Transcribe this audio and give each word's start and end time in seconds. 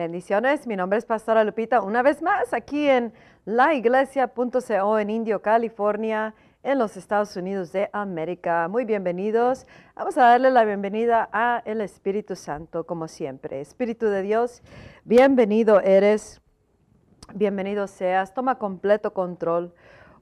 Bendiciones, 0.00 0.66
mi 0.66 0.76
nombre 0.76 0.98
es 0.98 1.04
Pastora 1.04 1.44
Lupita, 1.44 1.82
una 1.82 2.00
vez 2.00 2.22
más 2.22 2.54
aquí 2.54 2.88
en 2.88 3.12
laiglesia.co 3.44 4.98
en 4.98 5.10
Indio, 5.10 5.42
California, 5.42 6.34
en 6.62 6.78
los 6.78 6.96
Estados 6.96 7.36
Unidos 7.36 7.70
de 7.70 7.90
América. 7.92 8.66
Muy 8.68 8.86
bienvenidos. 8.86 9.66
Vamos 9.94 10.16
a 10.16 10.22
darle 10.22 10.50
la 10.50 10.64
bienvenida 10.64 11.28
a 11.34 11.60
el 11.66 11.82
Espíritu 11.82 12.34
Santo, 12.34 12.86
como 12.86 13.08
siempre. 13.08 13.60
Espíritu 13.60 14.06
de 14.06 14.22
Dios, 14.22 14.62
bienvenido 15.04 15.82
eres, 15.82 16.40
bienvenido 17.34 17.86
seas, 17.86 18.32
toma 18.32 18.54
completo 18.54 19.12
control. 19.12 19.74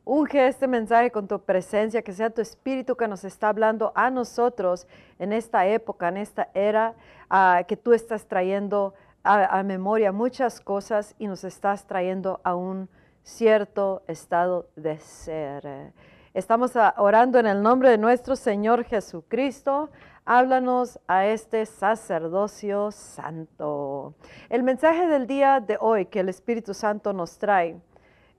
Unge 0.04 0.48
este 0.48 0.66
mensaje 0.66 1.12
con 1.12 1.28
tu 1.28 1.38
presencia, 1.38 2.02
que 2.02 2.12
sea 2.12 2.30
tu 2.30 2.40
espíritu 2.40 2.96
que 2.96 3.06
nos 3.06 3.22
está 3.22 3.50
hablando 3.50 3.92
a 3.94 4.10
nosotros 4.10 4.88
en 5.20 5.32
esta 5.32 5.68
época, 5.68 6.08
en 6.08 6.16
esta 6.16 6.48
era 6.52 6.94
ah, 7.30 7.62
que 7.68 7.76
tú 7.76 7.92
estás 7.92 8.26
trayendo 8.26 8.94
a, 9.24 9.62
memoria 9.62 10.12
muchas 10.12 10.60
cosas 10.60 11.14
y 11.18 11.26
nos 11.26 11.44
estás 11.44 11.86
trayendo 11.86 12.40
a 12.44 12.54
un 12.54 12.88
cierto 13.22 14.02
estado 14.06 14.68
de 14.76 14.98
ser. 14.98 15.92
Estamos 16.34 16.72
orando 16.96 17.38
en 17.38 17.46
el 17.46 17.62
nombre 17.62 17.90
de 17.90 17.98
nuestro 17.98 18.36
Señor 18.36 18.84
Jesucristo. 18.84 19.90
Háblanos 20.24 21.00
a 21.08 21.26
este 21.26 21.66
sacerdocio 21.66 22.90
santo. 22.90 24.14
El 24.48 24.62
mensaje 24.62 25.06
del 25.06 25.26
día 25.26 25.60
de 25.60 25.78
hoy 25.80 26.06
que 26.06 26.20
el 26.20 26.28
Espíritu 26.28 26.74
Santo 26.74 27.12
nos 27.12 27.38
trae 27.38 27.80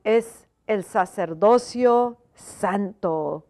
es 0.03 0.47
el 0.67 0.83
sacerdocio 0.83 2.17
santo. 2.35 3.45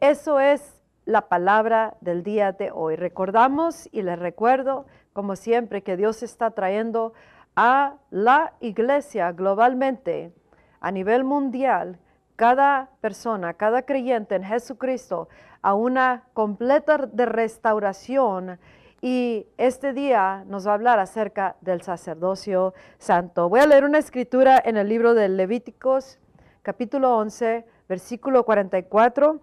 Eso 0.00 0.40
es 0.40 0.76
la 1.04 1.28
palabra 1.28 1.96
del 2.00 2.22
día 2.22 2.52
de 2.52 2.70
hoy. 2.70 2.96
Recordamos 2.96 3.88
y 3.92 4.02
les 4.02 4.18
recuerdo, 4.18 4.86
como 5.16 5.34
siempre, 5.34 5.82
que 5.82 5.96
Dios 5.96 6.22
está 6.22 6.50
trayendo 6.50 7.14
a 7.56 7.94
la 8.10 8.52
iglesia 8.60 9.32
globalmente, 9.32 10.30
a 10.78 10.90
nivel 10.90 11.24
mundial, 11.24 11.98
cada 12.36 12.90
persona, 13.00 13.54
cada 13.54 13.80
creyente 13.80 14.34
en 14.34 14.44
Jesucristo, 14.44 15.30
a 15.62 15.72
una 15.72 16.24
completa 16.34 16.98
de 16.98 17.24
restauración. 17.24 18.58
Y 19.00 19.46
este 19.56 19.94
día 19.94 20.44
nos 20.48 20.66
va 20.66 20.72
a 20.72 20.74
hablar 20.74 20.98
acerca 20.98 21.56
del 21.62 21.80
sacerdocio 21.80 22.74
santo. 22.98 23.48
Voy 23.48 23.60
a 23.60 23.66
leer 23.66 23.84
una 23.84 23.96
escritura 23.96 24.60
en 24.62 24.76
el 24.76 24.86
libro 24.86 25.14
de 25.14 25.30
Levíticos 25.30 26.18
capítulo 26.60 27.16
11, 27.16 27.64
versículo 27.88 28.44
44, 28.44 29.40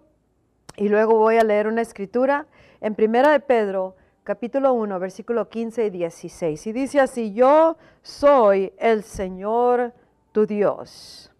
y 0.76 0.88
luego 0.88 1.18
voy 1.18 1.38
a 1.38 1.42
leer 1.42 1.66
una 1.66 1.82
escritura 1.82 2.46
en 2.80 2.94
Primera 2.94 3.32
de 3.32 3.40
Pedro, 3.40 3.96
capítulo 4.24 4.72
1, 4.72 4.98
versículo 4.98 5.48
15 5.48 5.86
y 5.86 5.90
16. 5.90 6.66
Y 6.66 6.72
dice 6.72 6.98
así, 6.98 7.34
yo 7.34 7.76
soy 8.02 8.72
el 8.78 9.04
Señor 9.04 9.92
tu 10.32 10.46
Dios. 10.46 11.30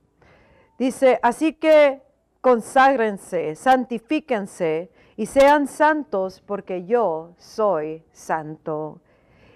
Dice, 0.78 1.18
así 1.22 1.54
que 1.54 2.02
conságrense, 2.42 3.54
santifíquense 3.54 4.90
y 5.16 5.26
sean 5.26 5.66
santos 5.66 6.42
porque 6.44 6.84
yo 6.84 7.32
soy 7.38 8.04
santo. 8.12 9.00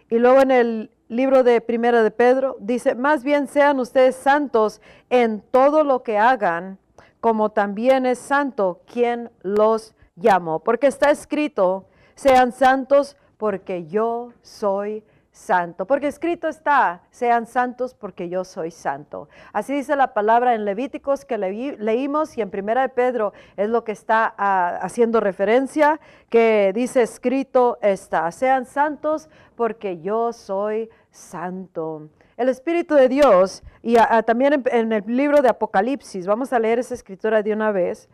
Y 0.08 0.18
luego 0.18 0.40
en 0.40 0.50
el 0.50 0.90
libro 1.08 1.42
de 1.42 1.60
Primera 1.60 2.02
de 2.02 2.10
Pedro, 2.10 2.56
dice, 2.60 2.94
más 2.94 3.24
bien 3.24 3.46
sean 3.46 3.78
ustedes 3.78 4.16
santos 4.16 4.80
en 5.10 5.42
todo 5.42 5.84
lo 5.84 6.02
que 6.02 6.16
hagan, 6.16 6.78
como 7.20 7.50
también 7.50 8.06
es 8.06 8.18
santo 8.18 8.80
quien 8.86 9.30
los 9.42 9.94
llamó. 10.16 10.60
Porque 10.60 10.86
está 10.86 11.10
escrito, 11.10 11.86
sean 12.18 12.50
santos 12.50 13.16
porque 13.36 13.86
yo 13.86 14.32
soy 14.42 15.04
santo. 15.30 15.86
Porque 15.86 16.08
escrito 16.08 16.48
está, 16.48 17.02
sean 17.12 17.46
santos 17.46 17.94
porque 17.94 18.28
yo 18.28 18.44
soy 18.44 18.72
santo. 18.72 19.28
Así 19.52 19.72
dice 19.72 19.94
la 19.94 20.14
palabra 20.14 20.56
en 20.56 20.64
Levíticos 20.64 21.24
que 21.24 21.38
leímos 21.38 22.36
y 22.36 22.40
en 22.40 22.50
Primera 22.50 22.82
de 22.82 22.88
Pedro 22.88 23.32
es 23.56 23.68
lo 23.68 23.84
que 23.84 23.92
está 23.92 24.34
ah, 24.36 24.80
haciendo 24.82 25.20
referencia, 25.20 26.00
que 26.28 26.72
dice 26.74 27.02
escrito 27.02 27.78
está, 27.82 28.32
sean 28.32 28.66
santos 28.66 29.28
porque 29.54 30.00
yo 30.00 30.32
soy 30.32 30.90
santo. 31.12 32.08
El 32.36 32.48
Espíritu 32.48 32.96
de 32.96 33.08
Dios, 33.08 33.62
y 33.80 33.94
también 34.26 34.64
en, 34.72 34.92
el 34.92 35.04
libro 35.06 35.40
de 35.40 35.50
Apocalipsis, 35.50 36.26
vamos 36.26 36.52
a 36.52 36.58
leer 36.58 36.80
esa 36.80 36.94
escritura 36.94 37.44
de 37.44 37.52
una 37.52 37.70
vez. 37.70 38.08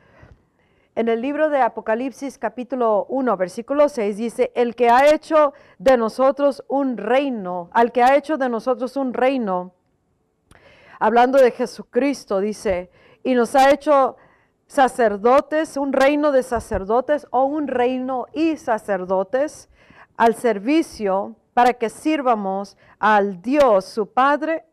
En 0.97 1.09
el 1.09 1.23
libro 1.23 1.51
de 1.51 1.61
Apocalipsis 1.61 2.39
capítulo 2.39 3.07
1, 3.09 3.37
versículo 3.37 3.89
6 3.89 4.17
dice, 4.17 4.53
el 4.55 4.77
que 4.77 4.91
ha 4.91 5.13
hecho 5.13 5.53
de 5.79 5.97
nosotros 5.97 6.63
un 6.69 6.97
reino, 6.97 7.69
al 7.73 7.91
que 7.91 8.05
ha 8.05 8.15
hecho 8.15 8.37
de 8.39 8.49
nosotros 8.49 8.97
un 8.97 9.13
reino, 9.13 9.73
hablando 11.01 11.39
de 11.39 11.51
Jesucristo, 11.51 12.39
dice, 12.39 12.93
y 13.25 13.35
nos 13.35 13.57
ha 13.57 13.71
hecho 13.71 14.15
sacerdotes, 14.69 15.77
un 15.77 15.93
reino 15.93 16.31
de 16.31 16.45
sacerdotes 16.45 17.27
o 17.33 17.45
un 17.45 17.67
reino 17.67 18.27
y 18.33 18.57
sacerdotes 18.57 19.69
al 20.17 20.37
servicio 20.37 21.35
para 21.55 21.73
que 21.73 21.91
sirvamos 21.91 22.77
al 23.01 23.43
Dios, 23.43 23.85
su 23.85 24.13
Padre. 24.13 24.65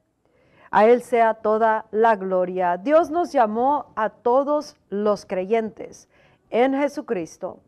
A 0.73 0.85
Él 0.85 1.01
sea 1.01 1.33
toda 1.33 1.87
la 1.91 2.15
gloria. 2.15 2.77
Dios 2.77 3.09
nos 3.09 3.33
llamó 3.33 3.91
a 3.97 4.09
todos 4.09 4.77
los 4.89 5.25
creyentes 5.25 6.07
en 6.51 6.73
Jesucristo. 6.73 7.59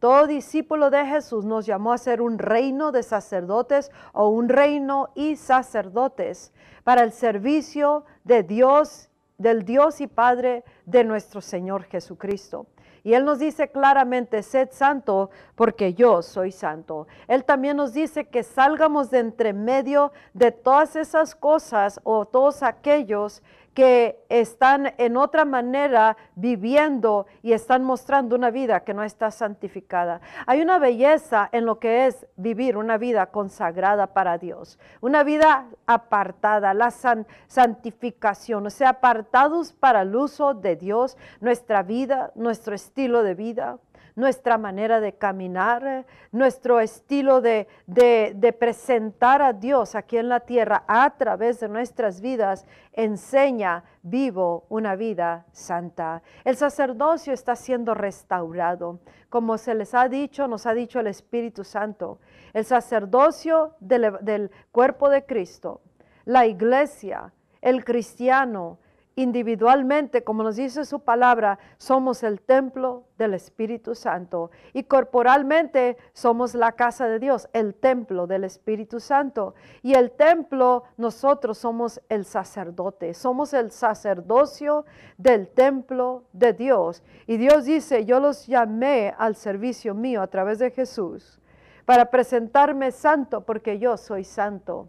Todo 0.00 0.26
discípulo 0.26 0.90
de 0.90 1.04
Jesús 1.04 1.44
nos 1.44 1.66
llamó 1.66 1.92
a 1.92 1.98
ser 1.98 2.22
un 2.22 2.38
reino 2.38 2.90
de 2.90 3.02
sacerdotes 3.02 3.90
o 4.12 4.28
un 4.28 4.48
reino 4.48 5.10
y 5.14 5.36
sacerdotes 5.36 6.54
para 6.84 7.02
el 7.02 7.12
servicio 7.12 8.04
de 8.24 8.42
Dios, 8.42 9.10
del 9.36 9.64
Dios 9.64 10.00
y 10.00 10.06
Padre 10.06 10.64
de 10.86 11.04
nuestro 11.04 11.42
Señor 11.42 11.84
Jesucristo. 11.84 12.66
Y 13.02 13.14
Él 13.14 13.24
nos 13.24 13.38
dice 13.38 13.68
claramente, 13.68 14.42
sed 14.42 14.68
santo 14.72 15.30
porque 15.54 15.94
yo 15.94 16.22
soy 16.22 16.52
santo. 16.52 17.06
Él 17.28 17.44
también 17.44 17.76
nos 17.76 17.92
dice 17.92 18.26
que 18.26 18.42
salgamos 18.42 19.10
de 19.10 19.18
entre 19.20 19.52
medio 19.52 20.12
de 20.34 20.52
todas 20.52 20.96
esas 20.96 21.34
cosas 21.34 22.00
o 22.04 22.26
todos 22.26 22.62
aquellos 22.62 23.42
que 23.80 24.22
están 24.28 24.92
en 24.98 25.16
otra 25.16 25.46
manera 25.46 26.18
viviendo 26.34 27.24
y 27.40 27.54
están 27.54 27.82
mostrando 27.82 28.36
una 28.36 28.50
vida 28.50 28.80
que 28.80 28.92
no 28.92 29.02
está 29.02 29.30
santificada. 29.30 30.20
Hay 30.44 30.60
una 30.60 30.78
belleza 30.78 31.48
en 31.50 31.64
lo 31.64 31.78
que 31.78 32.06
es 32.06 32.26
vivir 32.36 32.76
una 32.76 32.98
vida 32.98 33.30
consagrada 33.30 34.08
para 34.08 34.36
Dios, 34.36 34.78
una 35.00 35.24
vida 35.24 35.64
apartada, 35.86 36.74
la 36.74 36.90
santificación, 36.90 38.66
o 38.66 38.68
sea, 38.68 38.90
apartados 38.90 39.72
para 39.72 40.02
el 40.02 40.14
uso 40.14 40.52
de 40.52 40.76
Dios, 40.76 41.16
nuestra 41.40 41.82
vida, 41.82 42.32
nuestro 42.34 42.74
estilo 42.74 43.22
de 43.22 43.34
vida 43.34 43.78
nuestra 44.14 44.58
manera 44.58 45.00
de 45.00 45.14
caminar, 45.14 46.06
nuestro 46.32 46.80
estilo 46.80 47.40
de, 47.40 47.68
de, 47.86 48.52
presentar 48.52 49.42
a 49.42 49.52
Dios 49.52 49.94
aquí 49.94 50.16
en 50.16 50.28
la 50.28 50.40
tierra 50.40 50.84
a 50.86 51.10
través 51.16 51.60
de 51.60 51.68
nuestras 51.68 52.20
vidas, 52.20 52.66
enseña 52.92 53.84
vivo 54.02 54.66
una 54.68 54.96
vida 54.96 55.46
santa. 55.52 56.22
El 56.44 56.56
sacerdocio 56.56 57.32
está 57.32 57.56
siendo 57.56 57.94
restaurado. 57.94 59.00
Como 59.28 59.58
se 59.58 59.74
les 59.74 59.94
ha 59.94 60.08
dicho, 60.08 60.48
nos 60.48 60.66
ha 60.66 60.74
dicho 60.74 60.98
el 61.00 61.06
Espíritu 61.06 61.64
Santo, 61.64 62.18
el 62.52 62.64
sacerdocio 62.64 63.74
del 63.80 64.50
cuerpo 64.72 65.08
de 65.08 65.24
Cristo, 65.24 65.80
la 66.24 66.46
iglesia, 66.46 67.32
el 67.60 67.84
cristiano, 67.84 68.78
individualmente, 69.22 70.24
como 70.24 70.42
nos 70.42 70.56
dice 70.56 70.84
su 70.84 71.00
palabra, 71.00 71.58
somos 71.78 72.22
el 72.22 72.40
templo 72.40 73.04
del 73.18 73.34
Espíritu 73.34 73.94
Santo 73.94 74.50
y 74.72 74.84
corporalmente 74.84 75.96
somos 76.12 76.54
la 76.54 76.72
casa 76.72 77.06
de 77.06 77.18
Dios, 77.18 77.48
el 77.52 77.74
templo 77.74 78.26
del 78.26 78.44
Espíritu 78.44 79.00
Santo. 79.00 79.54
Y 79.82 79.94
el 79.94 80.10
templo, 80.12 80.84
nosotros 80.96 81.58
somos 81.58 82.00
el 82.08 82.24
sacerdote, 82.24 83.14
somos 83.14 83.52
el 83.52 83.70
sacerdocio 83.70 84.84
del 85.18 85.48
templo 85.48 86.24
de 86.32 86.52
Dios. 86.52 87.02
Y 87.26 87.36
Dios 87.36 87.64
dice, 87.64 88.04
yo 88.04 88.20
los 88.20 88.46
llamé 88.46 89.14
al 89.18 89.36
servicio 89.36 89.94
mío 89.94 90.22
a 90.22 90.28
través 90.28 90.58
de 90.58 90.70
Jesús 90.70 91.40
para 91.84 92.10
presentarme 92.10 92.92
santo 92.92 93.40
porque 93.40 93.78
yo 93.78 93.96
soy 93.96 94.24
santo. 94.24 94.88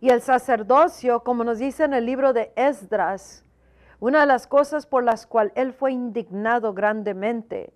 Y 0.00 0.10
el 0.10 0.20
sacerdocio, 0.20 1.20
como 1.20 1.44
nos 1.44 1.58
dice 1.58 1.84
en 1.84 1.94
el 1.94 2.06
libro 2.06 2.32
de 2.32 2.52
Esdras, 2.56 3.44
una 3.98 4.20
de 4.20 4.26
las 4.26 4.46
cosas 4.46 4.86
por 4.86 5.02
las 5.02 5.26
cuales 5.26 5.52
él 5.56 5.72
fue 5.72 5.92
indignado 5.92 6.74
grandemente 6.74 7.72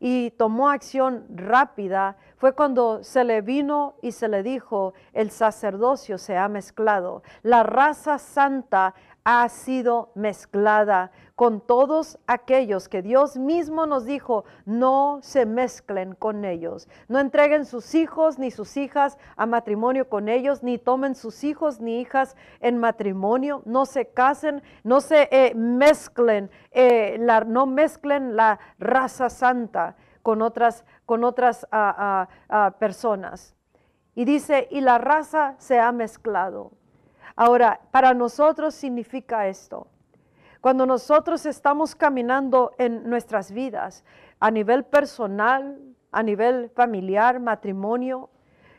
y 0.00 0.30
tomó 0.32 0.70
acción 0.70 1.26
rápida 1.28 2.16
fue 2.38 2.54
cuando 2.54 3.04
se 3.04 3.22
le 3.22 3.42
vino 3.42 3.96
y 4.00 4.12
se 4.12 4.28
le 4.28 4.42
dijo, 4.42 4.94
el 5.12 5.30
sacerdocio 5.30 6.16
se 6.16 6.38
ha 6.38 6.48
mezclado, 6.48 7.22
la 7.42 7.62
raza 7.62 8.18
santa 8.18 8.94
ha 9.32 9.48
sido 9.48 10.10
mezclada 10.16 11.12
con 11.36 11.60
todos 11.60 12.18
aquellos 12.26 12.88
que 12.88 13.00
Dios 13.00 13.36
mismo 13.36 13.86
nos 13.86 14.04
dijo, 14.04 14.44
no 14.64 15.20
se 15.22 15.46
mezclen 15.46 16.16
con 16.16 16.44
ellos, 16.44 16.88
no 17.06 17.20
entreguen 17.20 17.64
sus 17.64 17.94
hijos 17.94 18.40
ni 18.40 18.50
sus 18.50 18.76
hijas 18.76 19.18
a 19.36 19.46
matrimonio 19.46 20.08
con 20.08 20.28
ellos, 20.28 20.64
ni 20.64 20.78
tomen 20.78 21.14
sus 21.14 21.44
hijos 21.44 21.80
ni 21.80 22.00
hijas 22.00 22.34
en 22.58 22.78
matrimonio, 22.78 23.62
no 23.66 23.86
se 23.86 24.08
casen, 24.08 24.64
no 24.82 25.00
se 25.00 25.28
eh, 25.30 25.54
mezclen, 25.54 26.50
eh, 26.72 27.16
la, 27.20 27.42
no 27.42 27.66
mezclen 27.66 28.34
la 28.34 28.58
raza 28.80 29.30
santa 29.30 29.94
con 30.22 30.42
otras, 30.42 30.84
con 31.06 31.22
otras 31.22 31.68
ah, 31.70 31.94
ah, 31.96 32.28
ah, 32.48 32.70
personas. 32.80 33.54
Y 34.16 34.24
dice, 34.24 34.66
y 34.72 34.80
la 34.80 34.98
raza 34.98 35.54
se 35.58 35.78
ha 35.78 35.92
mezclado. 35.92 36.72
Ahora, 37.36 37.80
para 37.90 38.14
nosotros 38.14 38.74
significa 38.74 39.46
esto. 39.46 39.86
Cuando 40.60 40.84
nosotros 40.84 41.46
estamos 41.46 41.94
caminando 41.94 42.72
en 42.78 43.08
nuestras 43.08 43.50
vidas, 43.50 44.04
a 44.40 44.50
nivel 44.50 44.84
personal, 44.84 45.78
a 46.12 46.22
nivel 46.22 46.70
familiar, 46.70 47.40
matrimonio, 47.40 48.28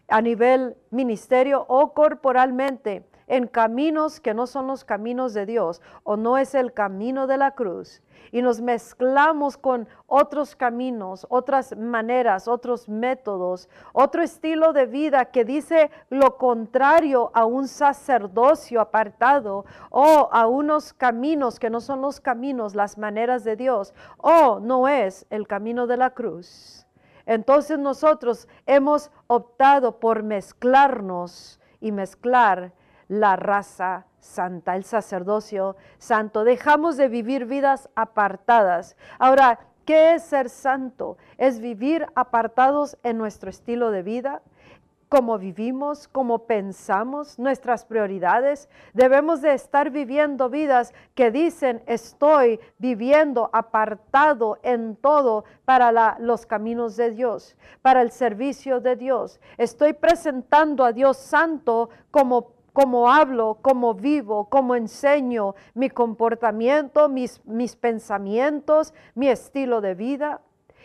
a 0.08 0.22
nivel 0.22 0.78
ministerio 0.92 1.66
o 1.68 1.94
corporalmente, 1.94 3.04
en 3.32 3.48
caminos 3.48 4.20
que 4.20 4.34
no 4.34 4.46
son 4.46 4.68
los 4.68 4.84
caminos 4.84 5.34
de 5.34 5.46
Dios 5.46 5.82
o 6.04 6.18
no 6.18 6.38
es 6.38 6.54
el 6.54 6.74
camino 6.74 7.28
de 7.28 7.38
la 7.38 7.52
cruz, 7.52 8.02
y 8.34 8.42
nos 8.42 8.60
mezclamos 8.60 9.58
con 9.58 9.88
otros 10.06 10.54
caminos, 10.58 11.26
otras 11.30 11.76
maneras, 11.78 12.50
otros 12.50 12.90
métodos, 12.90 13.70
otro 13.94 14.22
estilo 14.22 14.74
de 14.74 14.86
vida 14.86 15.26
que 15.32 15.46
dice 15.46 15.92
lo 16.10 16.38
contrario 16.38 17.32
a 17.34 17.46
un 17.46 17.70
sacerdocio 17.70 18.82
apartado 18.82 19.64
o 19.90 20.28
a 20.30 20.48
unos 20.48 20.92
caminos 20.92 21.58
que 21.58 21.70
no 21.70 21.80
son 21.80 22.02
los 22.02 22.20
caminos, 22.20 22.76
las 22.76 22.98
maneras 22.98 23.46
de 23.46 23.56
Dios, 23.56 23.94
o 24.18 24.60
no 24.60 24.90
es 24.90 25.26
el 25.30 25.48
camino 25.48 25.88
de 25.88 25.96
la 25.96 26.10
cruz. 26.10 26.86
Entonces 27.26 27.80
nosotros 27.80 28.50
hemos 28.66 29.10
optado 29.28 30.02
por 30.02 30.22
mezclarnos 30.22 31.62
y 31.80 31.94
mezclar 31.94 32.74
la 33.12 33.36
raza 33.36 34.06
santa, 34.20 34.78
el 34.78 34.86
sacerdocio 34.86 35.76
santo. 35.98 36.46
Dejamos 36.46 36.96
de 36.96 37.10
vivir 37.10 37.46
vidas 37.46 37.90
apartadas. 37.94 38.96
Ahora, 39.20 39.60
¿qué 39.86 40.14
es 40.14 40.24
ser 40.24 40.50
santo? 40.50 41.18
Es 41.38 41.60
vivir 41.60 42.08
apartados 42.16 42.98
en 43.04 43.18
nuestro 43.18 43.50
estilo 43.50 43.92
de 43.92 44.02
vida, 44.02 44.42
cómo 45.10 45.38
vivimos, 45.38 46.08
cómo 46.08 46.46
pensamos, 46.46 47.38
nuestras 47.38 47.84
prioridades. 47.84 48.70
Debemos 48.94 49.42
de 49.42 49.56
estar 49.56 49.90
viviendo 49.90 50.50
vidas 50.50 50.94
que 51.14 51.32
dicen, 51.32 51.84
estoy 51.88 52.62
viviendo 52.78 53.50
apartado 53.52 54.58
en 54.64 54.96
todo 54.96 55.44
para 55.66 56.18
los 56.18 56.46
caminos 56.46 56.96
de 56.96 57.12
Dios, 57.12 57.58
para 57.82 58.02
el 58.02 58.12
servicio 58.12 58.80
de 58.80 58.96
Dios. 58.96 59.42
Estoy 59.58 59.92
presentando 59.92 60.86
a 60.86 60.94
Dios 60.94 61.18
santo 61.18 61.90
como 62.10 62.61
cómo 62.74 63.12
hablo, 63.12 63.60
cómo 63.62 63.94
vivo, 63.94 64.50
cómo 64.50 64.76
enseño, 64.76 65.56
mi 65.74 65.90
comportamiento, 65.90 67.10
mis, 67.10 67.44
mis 67.46 67.76
pensamientos, 67.76 68.94
mi 69.16 69.28
estilo 69.28 69.82
de 69.82 69.96
vida. 69.96 70.42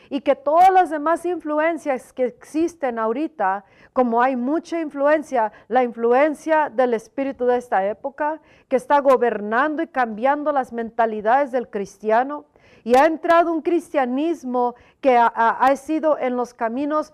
Y 0.09 0.21
que 0.21 0.37
todas 0.37 0.71
las 0.71 0.91
demás 0.91 1.27
influencias 1.27 2.13
que 2.13 2.27
existen 2.27 2.99
ahorita, 3.01 3.65
como 3.93 4.23
hay 4.23 4.37
mucha 4.37 4.81
influencia, 4.81 5.51
la 5.67 5.83
influencia 5.83 6.71
del 6.71 6.95
espíritu 6.95 7.45
de 7.45 7.57
esta 7.57 7.85
época, 7.85 8.41
que 8.69 8.77
está 8.77 9.01
gobernando 9.01 9.83
y 9.83 9.89
cambiando 9.89 10.53
las 10.53 10.73
mentalidades 10.73 11.51
del 11.51 11.69
cristiano, 11.69 12.45
y 12.85 12.97
ha 12.97 13.07
entrado 13.07 13.53
un 13.53 13.63
cristianismo 13.63 14.77
que 15.01 15.17
ha, 15.17 15.27
ha 15.27 15.75
sido 15.75 16.19
en 16.19 16.37
los 16.37 16.55
caminos 16.55 17.13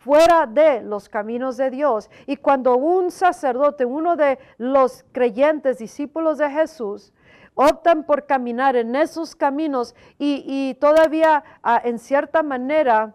fuera 0.00 0.46
de 0.46 0.80
los 0.80 1.08
caminos 1.08 1.56
de 1.56 1.70
Dios. 1.70 2.10
Y 2.26 2.36
cuando 2.36 2.76
un 2.76 3.10
sacerdote, 3.10 3.84
uno 3.84 4.16
de 4.16 4.38
los 4.58 5.04
creyentes 5.12 5.78
discípulos 5.78 6.38
de 6.38 6.50
Jesús, 6.50 7.12
optan 7.54 8.04
por 8.04 8.26
caminar 8.26 8.76
en 8.76 8.96
esos 8.96 9.36
caminos 9.36 9.94
y, 10.18 10.74
todavía 10.80 11.44
ah, 11.62 11.80
en 11.84 11.98
cierta 11.98 12.42
manera 12.42 13.14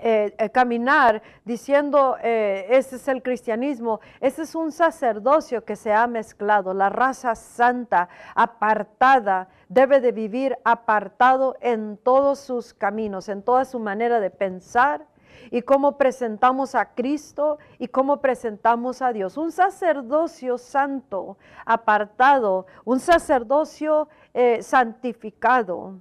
eh, 0.00 0.32
eh, 0.38 0.50
caminar 0.50 1.22
diciendo 1.44 2.16
eh, 2.22 2.66
ese 2.70 2.96
es 2.96 3.08
el 3.08 3.20
cristianismo, 3.20 4.00
ese 4.20 4.42
es 4.42 4.54
un 4.54 4.70
sacerdocio 4.70 5.64
que 5.64 5.74
se 5.74 5.92
ha 5.92 6.06
mezclado, 6.06 6.72
la 6.72 6.88
raza 6.88 7.34
santa, 7.34 8.08
apartada, 8.36 9.48
debe 9.68 10.00
de 10.00 10.12
vivir 10.12 10.56
apartado 10.64 11.56
en 11.60 11.96
todos 11.96 12.38
sus 12.38 12.72
caminos, 12.72 13.28
en 13.28 13.42
toda 13.42 13.64
su 13.64 13.80
manera 13.80 14.20
de 14.20 14.30
pensar, 14.30 15.04
y 15.50 15.62
cómo 15.62 15.96
presentamos 15.96 16.74
a 16.74 16.94
Cristo 16.94 17.58
y 17.78 17.88
cómo 17.88 18.20
presentamos 18.20 19.02
a 19.02 19.12
Dios. 19.12 19.36
Un 19.36 19.52
sacerdocio 19.52 20.58
santo, 20.58 21.36
apartado, 21.64 22.66
un 22.84 23.00
sacerdocio 23.00 24.08
eh, 24.34 24.62
santificado. 24.62 25.94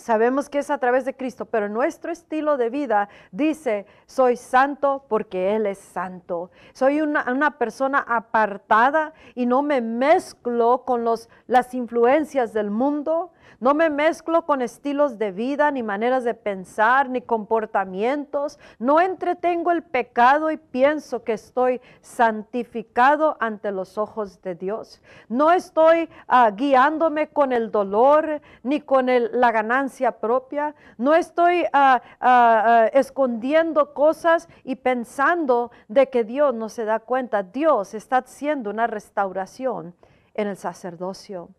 Sabemos 0.00 0.48
que 0.48 0.58
es 0.58 0.70
a 0.70 0.78
través 0.78 1.04
de 1.04 1.14
Cristo, 1.14 1.44
pero 1.44 1.68
nuestro 1.68 2.10
estilo 2.10 2.56
de 2.56 2.70
vida 2.70 3.10
dice, 3.32 3.84
soy 4.06 4.36
santo 4.36 5.04
porque 5.08 5.54
Él 5.54 5.66
es 5.66 5.78
santo. 5.78 6.50
Soy 6.72 7.02
una, 7.02 7.58
persona 7.58 7.98
apartada 8.08 9.12
y 9.34 9.44
no 9.44 9.62
me 9.62 9.82
mezclo 9.82 10.84
con 10.86 11.04
los, 11.04 11.28
las 11.46 11.74
influencias 11.74 12.54
del 12.54 12.70
mundo, 12.70 13.32
no 13.60 13.74
me 13.74 13.90
mezclo 13.90 14.46
con 14.46 14.62
estilos 14.62 15.18
de 15.18 15.32
vida, 15.32 15.70
ni 15.70 15.82
maneras 15.82 16.24
de 16.24 16.34
pensar, 16.34 17.10
ni 17.10 17.20
comportamientos. 17.20 18.58
No 18.78 19.00
entretengo 19.00 19.70
el 19.70 19.82
pecado 19.82 20.50
y 20.50 20.56
pienso 20.56 21.24
que 21.24 21.34
estoy 21.34 21.80
santificado 22.00 23.36
ante 23.38 23.70
los 23.70 23.98
ojos 23.98 24.40
de 24.42 24.54
Dios. 24.54 25.02
No 25.28 25.52
estoy 25.52 26.08
ah, 26.26 26.50
guiándome 26.50 27.28
con 27.28 27.52
el 27.52 27.70
dolor 27.70 28.40
ni 28.62 28.80
con 28.80 29.06
la 29.08 29.52
ganancia 29.52 30.12
propia. 30.12 30.74
No 30.96 31.14
estoy 31.14 31.64
ah, 31.72 32.00
ah, 32.20 32.88
escondiendo 32.92 33.92
cosas 33.92 34.48
y 34.64 34.76
pensando 34.76 35.70
de 35.88 36.08
que 36.08 36.24
Dios 36.24 36.54
no 36.54 36.68
se 36.68 36.84
da 36.84 37.00
cuenta. 37.00 37.42
Dios 37.42 37.94
está 37.94 38.18
haciendo 38.18 38.70
una 38.70 38.86
restauración 38.86 39.94
en 40.34 40.48
el 40.48 40.56
sacerdocio. 40.56 41.50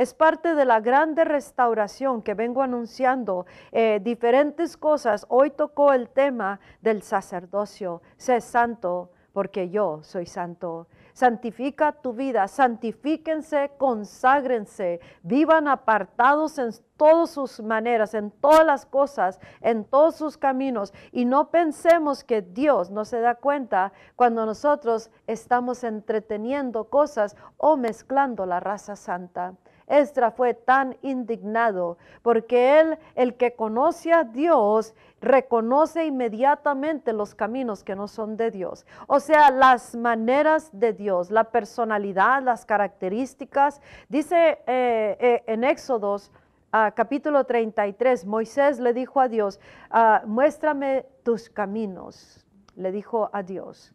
Es 0.00 0.14
parte 0.14 0.54
de 0.54 0.64
la 0.64 0.80
grande 0.80 1.24
restauración 1.24 2.22
que 2.22 2.32
vengo 2.32 2.62
anunciando 2.62 3.44
eh, 3.70 4.00
diferentes 4.02 4.78
cosas. 4.78 5.26
Hoy 5.28 5.50
tocó 5.50 5.92
el 5.92 6.08
tema 6.08 6.58
del 6.80 7.02
sacerdocio. 7.02 8.00
Sé 8.16 8.40
santo 8.40 9.10
porque 9.34 9.68
yo 9.68 10.02
soy 10.02 10.24
santo. 10.24 10.86
Santifica 11.12 11.92
tu 11.92 12.14
vida, 12.14 12.48
santifíquense, 12.48 13.72
conságrense, 13.76 15.00
vivan 15.22 15.68
apartados 15.68 16.56
en 16.56 16.70
todas 16.96 17.28
sus 17.28 17.60
maneras, 17.60 18.14
en 18.14 18.30
todas 18.30 18.64
las 18.64 18.86
cosas, 18.86 19.38
en 19.60 19.84
todos 19.84 20.14
sus 20.16 20.38
caminos. 20.38 20.94
Y 21.12 21.26
no 21.26 21.50
pensemos 21.50 22.24
que 22.24 22.40
Dios 22.40 22.90
no 22.90 23.04
se 23.04 23.20
da 23.20 23.34
cuenta 23.34 23.92
cuando 24.16 24.46
nosotros 24.46 25.10
estamos 25.26 25.84
entreteniendo 25.84 26.84
cosas 26.88 27.36
o 27.58 27.76
mezclando 27.76 28.46
la 28.46 28.60
raza 28.60 28.96
santa. 28.96 29.56
Esdra 29.90 30.30
fue 30.30 30.54
tan 30.54 30.96
indignado 31.02 31.98
porque 32.22 32.80
él, 32.80 32.98
el 33.16 33.34
que 33.34 33.54
conoce 33.54 34.12
a 34.12 34.24
Dios, 34.24 34.94
reconoce 35.20 36.06
inmediatamente 36.06 37.12
los 37.12 37.34
caminos 37.34 37.84
que 37.84 37.96
no 37.96 38.08
son 38.08 38.36
de 38.36 38.50
Dios. 38.50 38.86
O 39.06 39.20
sea, 39.20 39.50
las 39.50 39.94
maneras 39.94 40.70
de 40.72 40.92
Dios, 40.92 41.30
la 41.30 41.44
personalidad, 41.44 42.42
las 42.42 42.64
características. 42.64 43.80
Dice 44.08 44.58
eh, 44.66 45.16
eh, 45.20 45.42
en 45.46 45.64
Éxodos 45.64 46.30
ah, 46.72 46.92
capítulo 46.94 47.44
33, 47.44 48.24
Moisés 48.24 48.78
le 48.78 48.94
dijo 48.94 49.20
a 49.20 49.28
Dios, 49.28 49.60
ah, 49.90 50.22
muéstrame 50.24 51.06
tus 51.22 51.50
caminos, 51.50 52.46
le 52.76 52.92
dijo 52.92 53.28
a 53.32 53.42
Dios, 53.42 53.92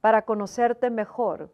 para 0.00 0.22
conocerte 0.22 0.90
mejor 0.90 1.50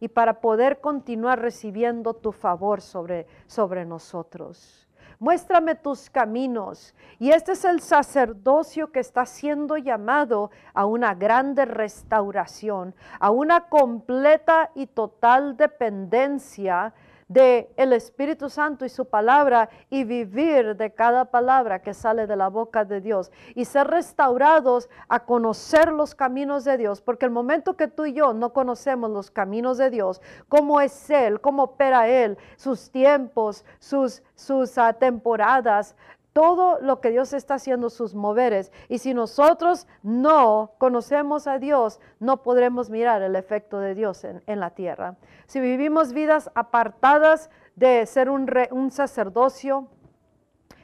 y 0.00 0.08
para 0.08 0.40
poder 0.40 0.80
continuar 0.80 1.40
recibiendo 1.40 2.14
tu 2.14 2.32
favor 2.32 2.80
sobre, 2.80 3.26
sobre 3.46 3.84
nosotros. 3.84 4.84
Muéstrame 5.18 5.74
tus 5.74 6.10
caminos. 6.10 6.94
Y 7.18 7.30
este 7.30 7.52
es 7.52 7.64
el 7.64 7.80
sacerdocio 7.80 8.90
que 8.90 9.00
está 9.00 9.24
siendo 9.24 9.76
llamado 9.76 10.50
a 10.74 10.86
una 10.86 11.14
grande 11.14 11.64
restauración, 11.64 12.94
a 13.20 13.30
una 13.30 13.68
completa 13.68 14.70
y 14.74 14.86
total 14.86 15.56
dependencia 15.56 16.92
de 17.34 17.68
el 17.76 17.92
Espíritu 17.92 18.48
Santo 18.48 18.84
y 18.84 18.88
su 18.88 19.06
palabra 19.06 19.68
y 19.90 20.04
vivir 20.04 20.76
de 20.76 20.94
cada 20.94 21.24
palabra 21.24 21.82
que 21.82 21.92
sale 21.92 22.28
de 22.28 22.36
la 22.36 22.48
boca 22.48 22.84
de 22.84 23.00
Dios 23.00 23.32
y 23.56 23.64
ser 23.64 23.88
restaurados 23.88 24.88
a 25.08 25.24
conocer 25.24 25.92
los 25.92 26.14
caminos 26.14 26.62
de 26.64 26.78
Dios, 26.78 27.02
porque 27.02 27.26
el 27.26 27.32
momento 27.32 27.76
que 27.76 27.88
tú 27.88 28.06
y 28.06 28.12
yo 28.12 28.32
no 28.32 28.52
conocemos 28.52 29.10
los 29.10 29.32
caminos 29.32 29.78
de 29.78 29.90
Dios, 29.90 30.22
cómo 30.48 30.80
es 30.80 31.10
Él, 31.10 31.40
cómo 31.40 31.64
opera 31.64 32.08
Él, 32.08 32.38
sus 32.56 32.88
tiempos, 32.92 33.64
sus, 33.80 34.22
sus 34.36 34.78
uh, 34.78 34.94
temporadas, 34.96 35.96
todo 36.34 36.80
lo 36.80 37.00
que 37.00 37.10
Dios 37.10 37.32
está 37.32 37.54
haciendo, 37.54 37.88
sus 37.88 38.14
moveres. 38.14 38.72
Y 38.88 38.98
si 38.98 39.14
nosotros 39.14 39.86
no 40.02 40.72
conocemos 40.78 41.46
a 41.46 41.58
Dios, 41.58 42.00
no 42.18 42.42
podremos 42.42 42.90
mirar 42.90 43.22
el 43.22 43.36
efecto 43.36 43.78
de 43.78 43.94
Dios 43.94 44.24
en, 44.24 44.60
la 44.60 44.70
tierra. 44.70 45.16
Si 45.46 45.60
vivimos 45.60 46.12
vidas 46.12 46.50
apartadas 46.56 47.50
de 47.76 48.04
ser 48.06 48.28
un, 48.28 48.48
re, 48.48 48.68
un 48.72 48.90
sacerdocio 48.90 49.86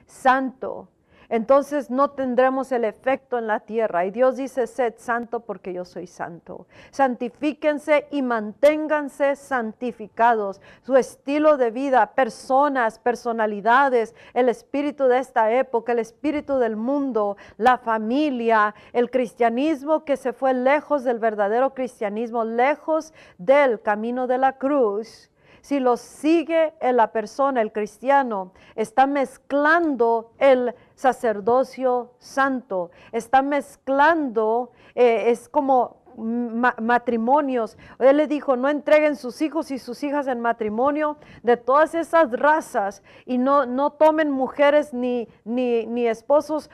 santo, 0.07 0.89
entonces 1.31 1.91
no 1.91 2.11
tendremos 2.11 2.73
el 2.73 2.85
efecto 2.85 3.39
en 3.39 3.47
la 3.47 3.61
tierra. 3.61 4.05
Y 4.05 4.11
Dios 4.11 4.37
dice, 4.37 4.67
sed 4.67 4.95
santo 4.99 5.41
porque 5.41 5.73
yo 5.73 5.85
soy 5.85 6.09
santo. 6.09 6.67
Santifíquense 6.91 8.09
y 8.11 8.21
manténganse 8.21 9.37
santificados. 9.37 10.61
Su 10.83 10.97
estilo 10.97 11.57
de 11.57 11.71
vida, 11.71 12.15
personas, 12.15 12.99
personalidades, 12.99 14.15
el 14.35 14.49
espíritu 14.49 15.05
de 15.05 15.19
esta 15.19 15.53
época, 15.53 15.93
el 15.93 16.01
espíritu 16.01 16.59
del 16.59 16.75
mundo, 16.75 17.37
la 17.57 17.79
familia, 17.79 18.75
el 18.93 19.11
cristianismo 19.11 20.05
que 20.05 20.17
se 20.17 20.33
fue 20.33 20.53
lejos 20.53 21.05
del 21.05 21.21
verdadero 21.21 21.75
cristianismo, 21.75 22.45
lejos 22.45 23.15
del 23.39 23.81
camino 23.81 24.27
de 24.27 24.39
la 24.39 24.55
cruz 24.59 25.31
si 25.61 25.81
lo 25.81 25.97
sigue 25.97 26.75
en 26.81 26.97
la 26.97 27.13
persona, 27.13 27.61
el 27.61 27.73
cristiano, 27.73 28.53
está 28.75 29.07
mezclando 29.07 30.33
el 30.39 30.75
sacerdocio 30.95 32.13
santo, 32.19 32.91
está 33.13 33.43
mezclando, 33.43 34.73
eh, 34.95 35.31
es 35.31 35.49
como 35.49 36.01
matrimonios. 36.17 37.77
Él 37.99 38.19
le 38.19 38.27
dijo, 38.27 38.57
no 38.57 38.69
entreguen 38.69 39.17
sus 39.17 39.41
hijos 39.43 39.71
y 39.71 39.79
sus 39.79 40.03
hijas 40.03 40.27
en 40.27 40.41
matrimonio 40.41 41.17
de 41.43 41.57
todas 41.57 41.95
esas 41.95 42.31
razas 42.33 43.03
y 43.27 43.39
no, 43.39 43.67
no 43.67 43.91
tomen 43.91 44.31
mujeres 44.31 44.93
ni, 44.93 45.29
ni, 45.45 46.07
esposos 46.07 46.71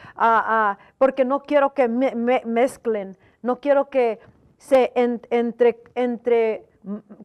porque 0.99 1.25
no 1.25 1.43
quiero 1.43 1.75
que 1.75 1.89
mezclen, 1.89 3.17
no 3.43 3.61
quiero 3.61 3.89
que 3.89 4.19
se 4.59 4.93
entre, 4.95 5.83
entre 5.95 6.67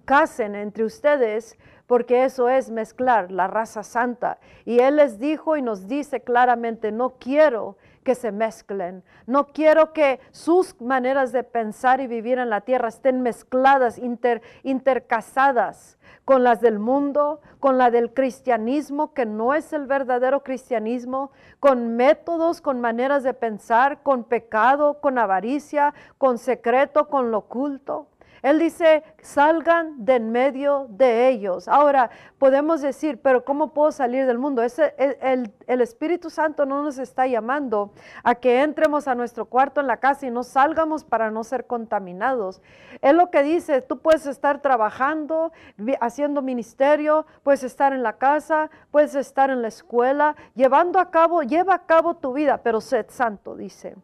casen 0.05 0.55
entre 0.55 0.83
ustedes, 0.83 1.57
porque 1.87 2.23
eso 2.23 2.49
es 2.49 2.69
mezclar 2.69 3.31
la 3.31 3.47
raza 3.47 3.83
santa. 3.83 4.39
Y 4.65 4.79
Él 4.79 4.95
les 4.95 5.19
dijo 5.19 5.57
y 5.57 5.61
nos 5.61 5.87
dice 5.87 6.21
claramente, 6.21 6.91
no 6.91 7.15
quiero 7.19 7.77
que 8.03 8.15
se 8.15 8.31
mezclen, 8.31 9.03
no 9.27 9.47
quiero 9.47 9.93
que 9.93 10.19
sus 10.31 10.79
maneras 10.81 11.31
de 11.31 11.43
pensar 11.43 11.99
y 11.99 12.07
vivir 12.07 12.39
en 12.39 12.49
la 12.49 12.61
tierra 12.61 12.87
estén 12.87 13.21
mezcladas, 13.21 13.99
inter, 13.99 14.41
intercasadas 14.63 15.97
con 16.25 16.43
las 16.43 16.61
del 16.61 16.79
mundo, 16.79 17.41
con 17.59 17.77
la 17.77 17.91
del 17.91 18.13
cristianismo, 18.13 19.13
que 19.13 19.25
no 19.25 19.53
es 19.53 19.73
el 19.73 19.85
verdadero 19.85 20.43
cristianismo, 20.43 21.31
con 21.59 21.95
métodos, 21.95 22.61
con 22.61 22.79
maneras 22.79 23.23
de 23.23 23.33
pensar, 23.33 24.01
con 24.01 24.23
pecado, 24.23 24.99
con 25.01 25.17
avaricia, 25.17 25.93
con 26.17 26.37
secreto, 26.37 27.07
con 27.07 27.31
lo 27.31 27.39
oculto. 27.39 28.07
Él 28.41 28.57
dice, 28.57 29.03
salgan 29.21 30.03
de 30.03 30.15
en 30.15 30.31
medio 30.31 30.87
de 30.89 31.29
ellos. 31.29 31.67
Ahora, 31.67 32.09
podemos 32.39 32.81
decir, 32.81 33.19
pero 33.21 33.45
¿cómo 33.45 33.73
puedo 33.73 33.91
salir 33.91 34.25
del 34.25 34.39
mundo? 34.39 34.63
Ese, 34.63 34.95
el, 34.97 35.81
Espíritu 35.81 36.29
Santo 36.29 36.65
no 36.65 36.81
nos 36.81 36.97
está 36.97 37.27
llamando 37.27 37.91
a 38.23 38.35
que 38.35 38.61
entremos 38.61 39.07
a 39.07 39.15
nuestro 39.15 39.45
cuarto 39.45 39.79
en 39.79 39.87
la 39.87 39.97
casa 39.97 40.25
y 40.25 40.31
no 40.31 40.43
salgamos 40.43 41.03
para 41.03 41.29
no 41.29 41.43
ser 41.43 41.65
contaminados. 41.67 42.61
Él 43.01 43.17
lo 43.17 43.29
que 43.29 43.43
dice, 43.43 43.81
tú 43.81 43.99
puedes 43.99 44.25
estar 44.25 44.61
trabajando, 44.61 45.51
haciendo 45.99 46.41
ministerio, 46.41 47.25
puedes 47.43 47.63
estar 47.63 47.93
en 47.93 48.03
la 48.03 48.13
casa, 48.13 48.69
puedes 48.89 49.15
estar 49.15 49.49
en 49.49 49.61
la 49.61 49.67
escuela, 49.67 50.35
llevando 50.55 50.99
a 50.99 51.11
cabo, 51.11 51.43
lleva 51.43 51.75
a 51.75 51.85
cabo 51.85 52.15
tu 52.15 52.33
vida, 52.33 52.61
pero 52.63 52.81
sed 52.81 53.05
santo, 53.09 53.55
dice. 53.55 53.95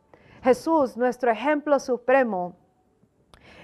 Jesús, 0.44 0.96
nuestro 0.96 1.32
ejemplo 1.32 1.79
supremo 1.79 2.56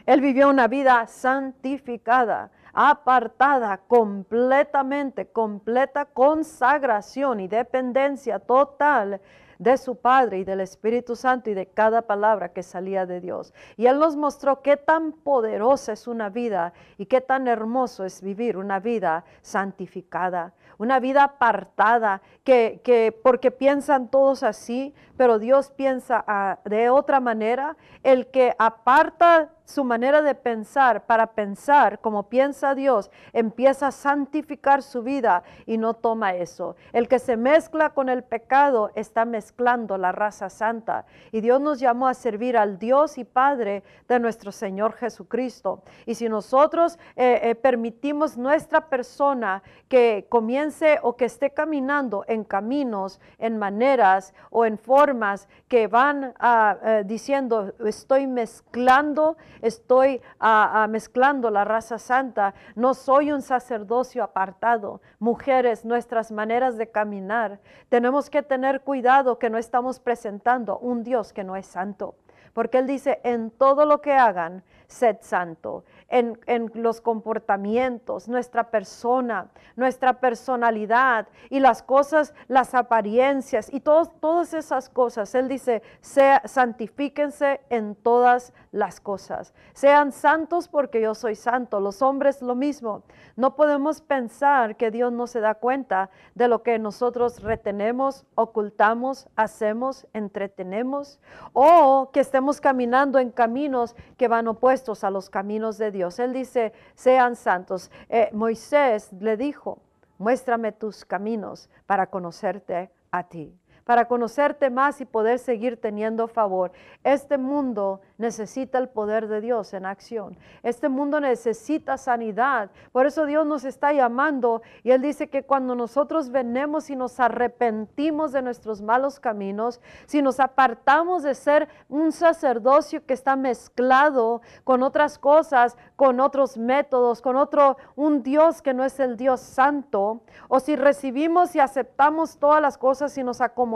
él 0.06 0.20
vivió 0.20 0.50
una 0.50 0.68
vida 0.68 1.08
santificada, 1.08 2.52
apartada 2.74 3.78
completamente, 3.88 5.28
completa 5.28 6.06
consagración 6.06 7.40
y 7.40 7.48
dependencia 7.48 8.40
total 8.40 9.22
de 9.60 9.78
su 9.78 9.96
Padre 9.96 10.40
y 10.40 10.44
del 10.44 10.60
Espíritu 10.60 11.16
Santo 11.16 11.50
y 11.50 11.54
de 11.54 11.68
cada 11.68 12.02
palabra 12.02 12.50
que 12.50 12.64
salía 12.64 13.06
de 13.06 13.22
Dios. 13.22 13.54
Y 13.78 13.86
Él 13.86 14.00
nos 14.00 14.16
mostró 14.16 14.62
qué 14.62 14.76
tan 14.76 15.14
poderosa 15.14 15.94
es 15.94 16.08
una 16.08 16.30
vida 16.30 16.74
y 16.98 17.06
qué 17.06 17.22
tan 17.22 17.48
hermoso 17.48 18.04
es 18.04 18.22
vivir 18.22 18.58
una 18.58 18.80
vida 18.80 19.24
santificada, 19.42 20.54
una 20.78 21.00
vida 21.00 21.24
apartada, 21.24 22.22
que, 22.44 22.82
que 22.84 23.18
porque 23.24 23.52
piensan 23.52 24.10
todos 24.10 24.44
así, 24.44 24.94
pero 25.16 25.40
Dios 25.40 25.72
piensa 25.72 26.24
ah, 26.28 26.60
de 26.66 26.90
otra 26.90 27.20
manera. 27.20 27.78
El 28.02 28.28
que 28.28 28.54
aparta 28.60 29.52
su 29.66 29.84
manera 29.84 30.22
de 30.22 30.36
pensar 30.36 31.06
para 31.06 31.28
pensar 31.28 32.00
como 32.00 32.24
piensa 32.30 32.76
Dios, 32.76 33.12
empieza 33.32 33.88
a 33.88 33.92
santificar 33.92 34.84
su 34.84 35.04
vida 35.04 35.44
y 35.66 35.78
no 35.78 35.94
toma 35.94 36.36
eso. 36.36 36.76
El 36.92 37.08
que 37.08 37.20
se 37.20 37.38
mezcla 37.38 37.92
con 37.92 38.10
el 38.10 38.24
pecado 38.24 38.92
está 38.96 39.26
mezclando 39.26 39.98
la 39.98 40.12
raza 40.12 40.50
santa. 40.50 41.06
Y 41.32 41.42
Dios 41.42 41.62
nos 41.62 41.80
llamó 41.80 42.08
a 42.08 42.14
servir 42.14 42.58
al 42.58 42.78
Dios 42.80 43.18
y 43.18 43.24
Padre 43.24 43.84
de 44.08 44.20
nuestro 44.20 44.52
Señor 44.52 44.94
Jesucristo. 44.94 45.84
Y 46.06 46.16
si 46.16 46.30
nosotros 46.30 46.98
eh, 47.16 47.40
eh, 47.44 47.56
permitimos 47.56 48.38
nuestra 48.38 48.90
persona 48.90 49.64
que 49.88 50.26
comience 50.30 51.00
o 51.04 51.16
que 51.16 51.26
esté 51.26 51.52
caminando 51.52 52.26
en 52.28 52.44
caminos, 52.44 53.20
en 53.38 53.58
maneras 53.58 54.34
o 54.50 54.66
en 54.66 54.78
formas 54.78 55.48
que 55.68 55.88
van 55.88 56.34
eh, 56.42 57.04
diciendo, 57.06 57.74
estoy 57.86 58.28
mezclando, 58.28 59.38
estoy 59.62 60.22
ah, 60.40 60.84
ah, 60.84 60.88
mezclando 60.88 61.50
la 61.50 61.64
raza 61.64 61.98
santa, 61.98 62.54
no 62.76 62.94
soy 62.94 63.32
un 63.32 63.42
sacerdocio 63.42 64.24
apartado. 64.24 65.02
Mujeres, 65.20 65.86
nuestras 65.86 66.32
maneras 66.32 66.78
de 66.78 66.90
caminar, 66.90 67.60
tenemos 67.90 68.30
que 68.30 68.44
tener 68.44 68.82
cuidado 68.82 69.40
que 69.40 69.50
no 69.50 69.58
estamos 69.58 70.00
presentando 70.00 70.78
un 70.80 71.04
Dios 71.04 71.34
que 71.34 71.44
no 71.44 71.56
es 71.56 71.68
santo. 71.68 72.16
Porque 72.54 72.78
Él 72.78 72.88
dice, 72.88 73.20
en 73.24 73.50
todo 73.50 73.86
lo 73.86 74.02
que 74.02 74.14
hagan, 74.14 74.64
sed 74.88 75.18
santo 75.22 75.84
en, 76.14 76.72
los 76.76 77.02
comportamientos, 77.02 78.28
nuestra 78.28 78.70
persona, 78.70 79.48
nuestra 79.76 80.20
personalidad 80.20 81.28
y 81.50 81.60
las 81.60 81.82
cosas, 81.82 82.36
las 82.48 82.76
apariencias 82.76 83.74
y 83.74 83.80
todas 83.80 84.54
esas 84.54 84.90
cosas. 84.90 85.34
Él 85.34 85.48
dice, 85.48 85.82
sea, 86.02 86.44
santifíquense 86.46 87.62
en 87.70 87.96
todas 87.96 88.54
las 88.72 89.00
cosas. 89.00 89.56
Sean 89.74 90.12
santos 90.12 90.68
porque 90.68 91.02
yo 91.02 91.16
soy 91.16 91.36
santo. 91.36 91.80
Los 91.80 92.04
hombres 92.04 92.44
lo 92.44 92.54
mismo. 92.54 93.04
No 93.36 93.56
podemos 93.56 94.02
pensar 94.02 94.78
que 94.78 94.92
Dios 94.92 95.12
no 95.12 95.26
se 95.26 95.40
da 95.40 95.56
cuenta 95.56 96.12
de 96.36 96.48
lo 96.48 96.62
que 96.62 96.78
nosotros 96.78 97.42
retenemos, 97.42 98.26
ocultamos, 98.36 99.28
hacemos, 99.36 100.06
entretenemos 100.14 101.20
o 101.54 102.12
que 102.14 102.20
estemos 102.20 102.62
caminando 102.62 103.18
en 103.18 103.32
caminos 103.32 103.96
que 104.18 104.28
van 104.28 104.48
opuestos 104.48 105.04
a 105.04 105.10
los 105.10 105.32
caminos 105.32 105.80
de 105.80 105.90
Dios. 105.90 106.03
Él 106.20 106.34
dice, 106.34 106.74
sean 106.96 107.36
santos. 107.36 107.92
Eh, 108.10 108.30
Moisés 108.34 109.12
le 109.20 109.38
dijo, 109.38 109.80
muéstrame 110.18 110.72
tus 110.72 111.06
caminos 111.06 111.70
para 111.86 112.08
conocerte 112.08 112.92
a 113.12 113.24
ti 113.24 113.58
para 113.86 114.06
conocerte 114.06 114.70
más 114.70 115.02
y 115.02 115.06
poder 115.06 115.40
seguir 115.40 115.80
teniendo 115.80 116.28
favor. 116.28 116.72
Este 117.04 117.38
mundo 117.38 118.02
necesita 118.18 118.78
el 118.78 118.88
poder 118.88 119.28
de 119.28 119.42
Dios 119.42 119.74
en 119.74 119.86
acción. 119.86 120.38
Este 120.62 120.88
mundo 120.88 121.20
necesita 121.20 121.98
sanidad. 121.98 122.70
Por 122.92 123.06
eso 123.06 123.26
Dios 123.26 123.46
nos 123.46 123.66
está 123.66 123.92
llamando 123.92 124.62
y 124.84 124.92
Él 124.92 125.02
dice 125.02 125.30
que 125.30 125.44
cuando 125.44 125.76
nosotros 125.76 126.30
venemos 126.30 126.90
y 126.90 126.96
nos 126.96 127.20
arrepentimos 127.20 128.32
de 128.32 128.42
nuestros 128.42 128.82
malos 128.82 129.20
caminos, 129.20 129.82
si 130.06 130.22
nos 130.22 130.40
apartamos 130.40 131.24
de 131.24 131.36
ser 131.36 131.68
un 131.90 132.12
sacerdocio 132.12 133.06
que 133.06 133.14
está 133.14 133.36
mezclado 133.36 134.42
con 134.64 134.84
otras 134.84 135.18
cosas, 135.18 135.76
con 135.96 136.20
otros 136.20 136.58
métodos, 136.58 137.22
con 137.22 137.36
otro, 137.36 137.78
un 137.96 138.24
Dios 138.24 138.62
que 138.62 138.74
no 138.74 138.86
es 138.86 139.00
el 139.00 139.18
Dios 139.18 139.42
santo, 139.42 140.22
o 140.48 140.60
si 140.60 140.76
recibimos 140.76 141.56
y 141.56 141.60
aceptamos 141.60 142.38
todas 142.38 142.62
las 142.62 142.78
cosas 142.78 143.18
y 143.18 143.24
nos 143.24 143.42
acomodamos, 143.42 143.73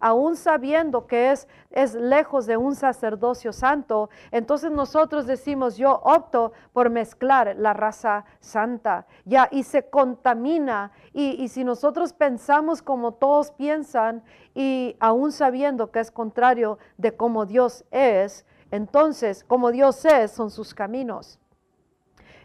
aún 0.00 0.36
sabiendo 0.36 1.06
que 1.06 1.32
es, 1.32 1.48
es 1.70 1.94
lejos 1.94 2.46
de 2.46 2.56
un 2.56 2.74
sacerdocio 2.74 3.52
santo, 3.52 4.10
entonces 4.30 4.70
nosotros 4.70 5.26
decimos, 5.26 5.76
yo 5.76 6.00
opto 6.04 6.52
por 6.72 6.90
mezclar 6.90 7.54
la 7.56 7.72
raza 7.72 8.24
santa, 8.40 9.06
ya, 9.24 9.48
y 9.50 9.62
se 9.62 9.88
contamina. 9.88 10.92
Y, 11.12 11.42
y 11.42 11.48
si 11.48 11.64
nosotros 11.64 12.12
pensamos 12.12 12.82
como 12.82 13.12
todos 13.12 13.50
piensan, 13.52 14.22
y 14.54 14.96
aún 15.00 15.32
sabiendo 15.32 15.90
que 15.90 16.00
es 16.00 16.10
contrario 16.10 16.78
de 16.98 17.16
cómo 17.16 17.46
Dios 17.46 17.84
es, 17.90 18.44
entonces, 18.70 19.44
como 19.44 19.70
Dios 19.70 20.04
es, 20.04 20.32
son 20.32 20.50
sus 20.50 20.74
caminos. 20.74 21.38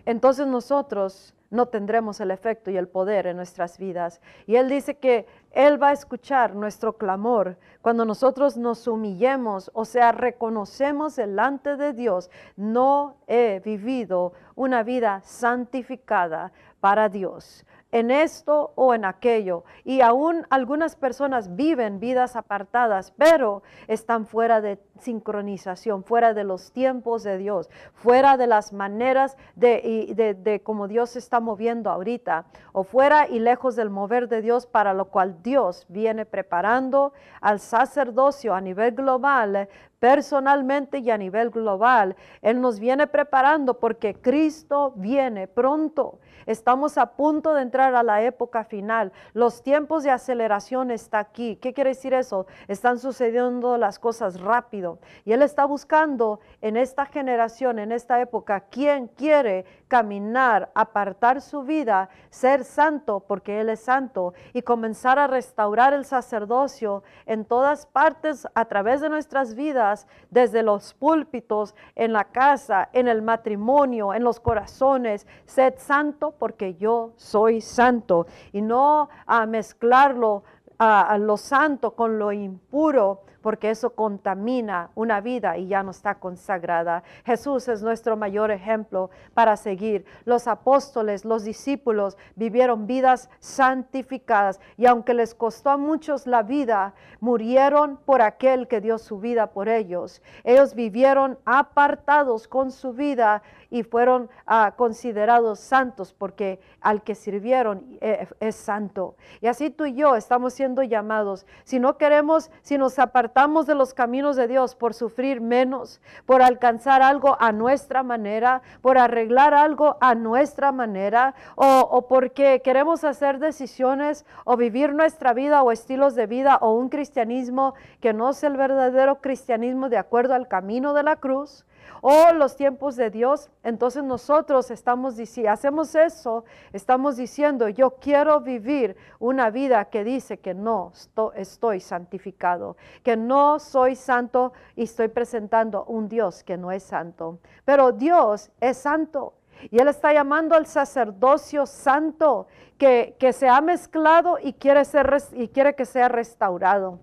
Entonces 0.05 0.47
nosotros 0.47 1.33
no 1.49 1.67
tendremos 1.67 2.19
el 2.19 2.31
efecto 2.31 2.71
y 2.71 2.77
el 2.77 2.87
poder 2.87 3.27
en 3.27 3.37
nuestras 3.37 3.77
vidas. 3.77 4.21
Y 4.45 4.55
Él 4.55 4.69
dice 4.69 4.97
que 4.97 5.25
Él 5.51 5.81
va 5.81 5.89
a 5.89 5.93
escuchar 5.93 6.55
nuestro 6.55 6.97
clamor 6.97 7.57
cuando 7.81 8.05
nosotros 8.05 8.57
nos 8.57 8.87
humillemos, 8.87 9.71
o 9.73 9.85
sea, 9.85 10.11
reconocemos 10.11 11.15
delante 11.15 11.77
de 11.77 11.93
Dios, 11.93 12.29
no 12.55 13.17
he 13.27 13.61
vivido 13.63 14.33
una 14.55 14.83
vida 14.83 15.21
santificada 15.23 16.51
para 16.79 17.09
Dios 17.09 17.65
en 17.91 18.11
esto 18.11 18.73
o 18.75 18.93
en 18.93 19.05
aquello. 19.05 19.63
Y 19.83 20.01
aún 20.01 20.45
algunas 20.49 20.95
personas 20.95 21.55
viven 21.55 21.99
vidas 21.99 22.35
apartadas, 22.35 23.11
pero 23.17 23.63
están 23.87 24.25
fuera 24.25 24.61
de 24.61 24.79
sincronización, 24.99 26.03
fuera 26.03 26.33
de 26.33 26.43
los 26.43 26.71
tiempos 26.71 27.23
de 27.23 27.37
Dios, 27.37 27.69
fuera 27.93 28.37
de 28.37 28.47
las 28.47 28.73
maneras 28.73 29.37
de, 29.55 30.61
cómo 30.63 30.87
Dios 30.87 31.11
se 31.11 31.19
está 31.19 31.39
moviendo 31.39 31.89
ahorita, 31.89 32.45
o 32.73 32.83
fuera 32.83 33.27
y 33.27 33.39
lejos 33.39 33.75
del 33.75 33.89
mover 33.89 34.27
de 34.27 34.41
Dios, 34.41 34.65
para 34.65 34.93
lo 34.93 35.05
cual 35.05 35.41
Dios 35.43 35.85
viene 35.89 36.25
preparando 36.25 37.13
al 37.41 37.59
sacerdocio 37.59 38.53
a 38.53 38.61
nivel 38.61 38.93
global 38.93 39.69
personalmente 39.99 40.99
y 40.99 41.09
a 41.09 41.17
nivel 41.17 41.49
global. 41.49 42.15
Él 42.41 42.61
nos 42.61 42.79
viene 42.79 43.07
preparando 43.07 43.79
porque 43.79 44.15
Cristo 44.15 44.93
viene 44.95 45.47
pronto. 45.47 46.19
Estamos 46.45 46.97
a 46.97 47.17
punto 47.17 47.53
de 47.53 47.61
entrar 47.61 47.93
a 47.93 48.03
la 48.03 48.21
época 48.21 48.63
final. 48.63 49.11
Los 49.33 49.63
tiempos 49.63 50.03
de 50.03 50.11
aceleración 50.11 50.91
está 50.91 51.19
aquí. 51.19 51.57
¿Qué 51.57 51.73
quiere 51.73 51.89
decir 51.89 52.13
eso? 52.13 52.47
Están 52.69 52.99
sucediendo 52.99 53.77
las 53.77 53.99
cosas 53.99 54.39
rápido. 54.39 54.99
Y 55.25 55.33
Él 55.33 55.41
está 55.41 55.65
buscando 55.65 56.39
en 56.61 56.77
esta 56.77 57.05
generación, 57.05 57.79
en 57.79 57.91
esta 57.91 58.21
época, 58.21 58.61
quién 58.69 59.07
quiere 59.07 59.65
caminar, 59.87 60.71
apartar 60.73 61.41
su 61.41 61.63
vida, 61.63 62.09
ser 62.29 62.63
santo 62.63 63.21
porque 63.27 63.59
Él 63.59 63.69
es 63.69 63.79
santo 63.81 64.33
y 64.53 64.61
comenzar 64.61 65.19
a 65.19 65.27
restaurar 65.27 65.93
el 65.93 66.05
sacerdocio 66.05 67.03
en 67.25 67.45
todas 67.45 67.85
partes 67.85 68.47
a 68.53 68.65
través 68.65 69.01
de 69.01 69.09
nuestras 69.09 69.55
vidas, 69.55 69.86
desde 70.29 70.63
los 70.63 70.93
púlpitos, 70.93 71.75
en 71.95 72.13
la 72.13 72.25
casa, 72.25 72.89
en 72.93 73.07
el 73.07 73.21
matrimonio, 73.21 74.13
en 74.13 74.23
los 74.23 74.39
corazones. 74.39 75.27
Sed 75.45 75.75
santo 75.77 76.33
porque 76.37 76.75
yo 76.75 77.13
soy 77.15 77.61
santo 77.61 78.27
y 78.51 78.61
no 78.61 79.09
a 79.25 79.45
mezclarlo 79.45 80.43
a, 80.79 81.17
lo 81.17 81.37
santo 81.37 81.91
con 81.95 82.19
lo 82.19 82.31
impuro 82.31 83.21
porque 83.47 83.69
eso 83.69 83.91
contamina 83.91 84.89
una 84.93 85.21
vida 85.21 85.57
y 85.57 85.69
ya 85.69 85.81
no 85.81 85.91
está 85.91 86.15
consagrada. 86.15 87.03
Jesús 87.25 87.69
es 87.69 87.81
nuestro 87.81 88.17
mayor 88.17 88.51
ejemplo 88.51 89.09
para 89.33 89.55
seguir. 89.55 90.03
Los 90.25 90.49
apóstoles, 90.49 91.23
los 91.23 91.45
discípulos 91.45 92.17
vivieron 92.35 92.87
vidas 92.87 93.29
santificadas 93.39 94.59
y 94.75 94.85
aunque 94.85 95.13
les 95.13 95.33
costó 95.33 95.69
a 95.69 95.77
muchos 95.77 96.27
la 96.27 96.43
vida, 96.43 96.93
murieron 97.21 97.95
por 97.95 98.21
aquel 98.21 98.67
que 98.67 98.81
dio 98.81 98.97
su 98.97 99.17
vida 99.17 99.47
por 99.51 99.69
ellos. 99.69 100.21
Ellos 100.43 100.75
vivieron 100.75 101.39
apartados 101.45 102.49
con 102.49 102.69
su 102.69 102.91
vida 102.91 103.43
y 103.69 103.83
fueron 103.83 104.29
ah, 104.45 104.73
considerados 104.77 105.59
santos 105.59 106.13
porque 106.13 106.59
al 106.81 107.03
que 107.03 107.15
sirvieron 107.15 107.97
eh, 108.01 108.27
es 108.39 108.55
santo. 108.55 109.15
Y 109.41 109.47
así 109.47 109.69
tú 109.69 109.85
y 109.85 109.93
yo 109.93 110.15
estamos 110.15 110.53
siendo 110.53 110.83
llamados. 110.83 111.45
Si 111.63 111.79
no 111.79 111.97
queremos, 111.97 112.51
si 112.61 112.77
nos 112.77 112.99
apartamos 112.99 113.65
de 113.65 113.75
los 113.75 113.93
caminos 113.93 114.35
de 114.35 114.47
Dios 114.47 114.75
por 114.75 114.93
sufrir 114.93 115.41
menos, 115.41 116.01
por 116.25 116.41
alcanzar 116.41 117.01
algo 117.01 117.37
a 117.39 117.51
nuestra 117.51 118.03
manera, 118.03 118.61
por 118.81 118.97
arreglar 118.97 119.53
algo 119.53 119.97
a 119.99 120.15
nuestra 120.15 120.71
manera, 120.71 121.35
o, 121.55 121.79
o 121.79 122.07
porque 122.07 122.61
queremos 122.63 123.03
hacer 123.03 123.39
decisiones 123.39 124.25
o 124.45 124.57
vivir 124.57 124.93
nuestra 124.93 125.33
vida 125.33 125.61
o 125.63 125.71
estilos 125.71 126.15
de 126.15 126.27
vida 126.27 126.57
o 126.61 126.73
un 126.73 126.89
cristianismo 126.89 127.73
que 127.99 128.13
no 128.13 128.29
es 128.29 128.43
el 128.43 128.57
verdadero 128.57 129.21
cristianismo 129.21 129.89
de 129.89 129.97
acuerdo 129.97 130.33
al 130.33 130.47
camino 130.47 130.93
de 130.93 131.03
la 131.03 131.17
cruz, 131.17 131.65
o 132.01 132.31
los 132.33 132.55
tiempos 132.55 132.95
de 132.95 133.09
Dios, 133.09 133.49
entonces 133.63 134.03
nosotros 134.03 134.71
estamos 134.71 135.17
diciendo, 135.17 135.51
hacemos 135.51 135.95
eso, 135.95 136.45
estamos 136.73 137.17
diciendo, 137.17 137.69
yo 137.69 137.91
quiero 137.91 138.41
vivir 138.41 138.95
una 139.19 139.49
vida 139.49 139.85
que 139.85 140.03
dice 140.03 140.39
que 140.39 140.53
no 140.53 140.91
estoy 141.35 141.79
santificado, 141.79 142.77
que 143.03 143.17
no 143.17 143.59
soy 143.59 143.95
santo 143.95 144.53
y 144.75 144.83
estoy 144.83 145.07
presentando 145.07 145.85
un 145.85 146.07
Dios 146.07 146.43
que 146.43 146.57
no 146.57 146.71
es 146.71 146.83
santo. 146.83 147.39
Pero 147.65 147.91
Dios 147.91 148.51
es 148.59 148.77
santo. 148.77 149.33
Y 149.71 149.79
Él 149.79 149.87
está 149.87 150.13
llamando 150.13 150.55
al 150.55 150.67
sacerdocio 150.67 151.65
santo 151.65 152.47
que, 152.77 153.15
que 153.19 153.33
se 153.33 153.49
ha 153.49 153.59
mezclado 153.59 154.37
y 154.39 154.53
quiere, 154.53 154.85
ser, 154.85 155.17
y 155.33 155.47
quiere 155.47 155.73
que 155.73 155.85
sea 155.85 156.09
restaurado 156.09 156.99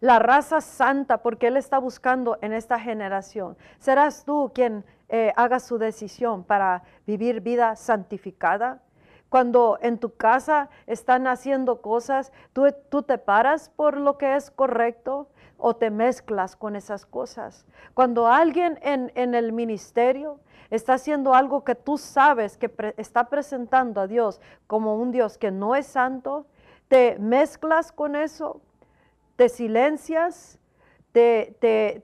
la 0.00 0.18
raza 0.18 0.60
santa, 0.60 1.18
porque 1.18 1.48
Él 1.48 1.56
está 1.56 1.78
buscando 1.78 2.38
en 2.40 2.52
esta 2.52 2.78
generación. 2.78 3.56
Serás 3.78 4.24
tú 4.24 4.50
quien 4.54 4.84
eh, 5.08 5.32
haga 5.36 5.60
su 5.60 5.78
decisión 5.78 6.44
para 6.44 6.82
vivir 7.06 7.40
vida 7.40 7.76
santificada. 7.76 8.80
Cuando 9.28 9.78
en 9.82 9.98
tu 9.98 10.16
casa 10.16 10.70
están 10.86 11.26
haciendo 11.26 11.82
cosas, 11.82 12.32
tú, 12.52 12.66
tú 12.88 13.02
te 13.02 13.18
paras 13.18 13.68
por 13.68 13.96
lo 13.96 14.18
que 14.18 14.34
es 14.34 14.50
correcto 14.50 15.28
o 15.58 15.76
te 15.76 15.90
mezclas 15.90 16.56
con 16.56 16.74
esas 16.74 17.06
cosas. 17.06 17.66
Cuando 17.94 18.26
alguien 18.26 18.78
en, 18.82 19.12
en 19.14 19.34
el 19.34 19.52
ministerio 19.52 20.40
está 20.70 20.94
haciendo 20.94 21.34
algo 21.34 21.64
que 21.64 21.74
tú 21.74 21.98
sabes 21.98 22.56
que 22.56 22.72
está 22.96 23.28
presentando 23.28 24.00
a 24.00 24.06
Dios 24.06 24.40
como 24.66 24.96
un 24.96 25.10
Dios 25.12 25.36
que 25.38 25.50
no 25.50 25.76
es 25.76 25.86
santo, 25.86 26.46
te 26.88 27.18
mezclas 27.18 27.92
con 27.92 28.16
eso, 28.16 28.60
te 29.40 29.48
silencias, 29.48 30.58
te, 31.12 31.56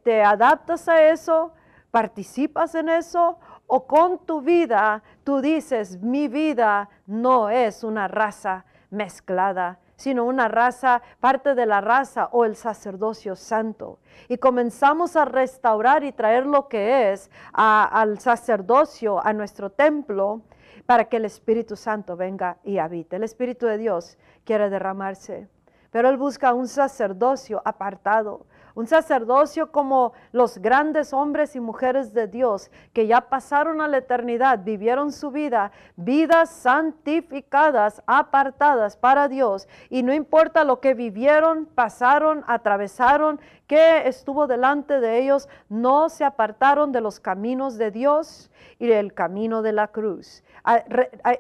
te, 0.03 0.23
adaptas 0.23 0.89
a 0.89 1.11
eso, 1.11 1.53
participas 1.91 2.75
en 2.75 2.89
eso 2.89 3.39
o 3.67 3.87
con 3.87 4.25
tu 4.25 4.41
vida 4.41 5.03
tú 5.23 5.43
dices, 5.43 6.01
mi 6.01 6.29
vida 6.29 6.89
no 7.05 7.51
es 7.51 7.85
una 7.85 8.09
raza 8.09 8.65
mezclada, 8.89 9.81
sino 9.97 10.25
una 10.25 10.49
raza, 10.49 11.03
parte 11.21 11.55
de 11.55 11.67
la 11.67 11.83
raza 11.83 12.31
o 12.33 12.47
el 12.47 12.57
sacerdocio 12.57 13.37
santo. 13.37 13.99
Y 14.29 14.39
comenzamos 14.39 15.15
a 15.15 15.27
restaurar 15.27 16.05
y 16.05 16.13
traer 16.13 16.47
lo 16.47 16.69
que 16.69 17.13
es 17.13 17.31
al 17.53 18.19
sacerdocio, 18.19 19.23
a 19.23 19.35
nuestro 19.35 19.69
templo, 19.69 20.41
para 20.87 21.05
que 21.05 21.19
el 21.19 21.27
Espíritu 21.27 21.77
Santo 21.77 22.17
venga 22.17 22.57
y 22.65 22.79
habite. 22.79 23.17
El 23.17 23.25
Espíritu 23.25 23.67
de 23.67 23.77
Dios 23.77 24.17
quiere 24.47 24.71
derramarse 24.71 25.51
pero 25.97 26.11
él 26.11 26.19
busca 26.19 26.53
un 26.53 26.69
sacerdocio 26.69 27.63
apartado, 27.65 28.45
un 28.75 28.87
sacerdocio 28.87 29.73
como 29.73 30.13
los 30.31 30.59
grandes 30.59 31.15
hombres 31.15 31.57
y 31.57 31.61
mujeres 31.61 32.13
de 32.13 32.27
Dios 32.27 32.71
que 32.93 33.07
ya 33.07 33.23
pasaron 33.31 33.81
a 33.81 33.89
la 33.89 33.97
eternidad, 33.97 34.59
vivieron 34.63 35.11
su 35.11 35.31
vida, 35.31 35.73
vidas 35.97 36.51
santificadas, 36.51 38.03
apartadas 38.07 38.99
para 38.99 39.27
Dios. 39.29 39.67
Y 39.89 40.03
no 40.03 40.13
importa 40.13 40.65
lo 40.65 40.81
que 40.81 40.93
vivieron, 40.93 41.65
pasaron, 41.65 42.45
atravesaron, 42.47 43.41
que 43.67 44.07
estuvo 44.07 44.47
delante 44.47 45.01
de 45.01 45.21
ellos, 45.21 45.49
no 45.69 46.09
se 46.09 46.25
apartaron 46.25 46.93
de 46.93 47.01
los 47.01 47.21
caminos 47.21 47.79
de 47.79 47.91
Dios 47.91 48.51
y 48.79 48.87
del 48.87 49.15
camino 49.15 49.63
de 49.63 49.73
la 49.73 49.89
cruz 49.89 50.43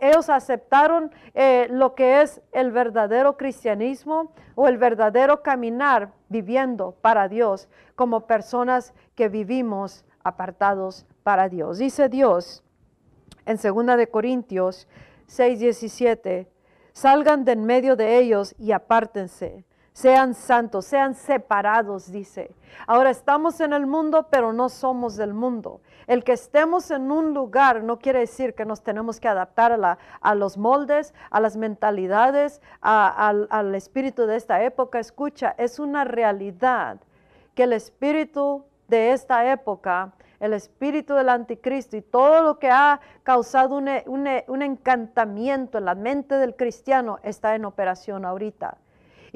ellos 0.00 0.30
aceptaron 0.30 1.10
eh, 1.34 1.66
lo 1.70 1.94
que 1.94 2.22
es 2.22 2.40
el 2.52 2.70
verdadero 2.70 3.36
cristianismo 3.36 4.32
o 4.54 4.68
el 4.68 4.78
verdadero 4.78 5.42
caminar 5.42 6.12
viviendo 6.28 6.92
para 7.00 7.28
Dios 7.28 7.68
como 7.96 8.26
personas 8.26 8.94
que 9.14 9.28
vivimos 9.28 10.04
apartados 10.22 11.06
para 11.24 11.48
Dios. 11.48 11.78
Dice 11.78 12.08
Dios 12.08 12.62
en 13.46 13.56
2 13.56 13.96
de 13.96 14.08
Corintios 14.08 14.86
6, 15.26 15.58
17, 15.58 16.48
salgan 16.92 17.44
de 17.44 17.52
en 17.52 17.64
medio 17.64 17.96
de 17.96 18.18
ellos 18.18 18.54
y 18.58 18.72
apártense 18.72 19.64
sean 19.96 20.34
santos, 20.34 20.84
sean 20.84 21.14
separados, 21.14 22.12
dice. 22.12 22.54
Ahora 22.86 23.08
estamos 23.08 23.60
en 23.60 23.72
el 23.72 23.86
mundo, 23.86 24.26
pero 24.28 24.52
no 24.52 24.68
somos 24.68 25.16
del 25.16 25.32
mundo. 25.32 25.80
El 26.06 26.22
que 26.22 26.32
estemos 26.32 26.90
en 26.90 27.10
un 27.10 27.32
lugar 27.32 27.82
no 27.82 27.98
quiere 27.98 28.18
decir 28.18 28.54
que 28.54 28.66
nos 28.66 28.82
tenemos 28.82 29.20
que 29.20 29.28
adaptar 29.28 29.72
a, 30.20 30.34
los 30.34 30.58
moldes, 30.58 31.14
a 31.30 31.40
las 31.40 31.56
mentalidades, 31.56 32.60
al 32.82 33.74
espíritu 33.74 34.26
de 34.26 34.36
esta 34.36 34.62
época. 34.62 34.98
Escucha, 34.98 35.54
es 35.56 35.78
una 35.78 36.04
realidad 36.04 36.98
que 37.54 37.62
el 37.62 37.72
espíritu 37.72 38.66
de 38.88 39.12
esta 39.12 39.50
época, 39.50 40.12
el 40.40 40.52
espíritu 40.52 41.14
del 41.14 41.30
anticristo 41.30 41.96
y 41.96 42.02
todo 42.02 42.42
lo 42.42 42.58
que 42.58 42.68
ha 42.68 43.00
causado 43.22 43.76
un, 43.76 43.88
un 44.06 44.62
encantamiento 44.62 45.78
en 45.78 45.86
la 45.86 45.94
mente 45.94 46.34
del 46.34 46.54
cristiano 46.54 47.18
está 47.22 47.54
en 47.54 47.64
operación 47.64 48.26
ahorita. 48.26 48.76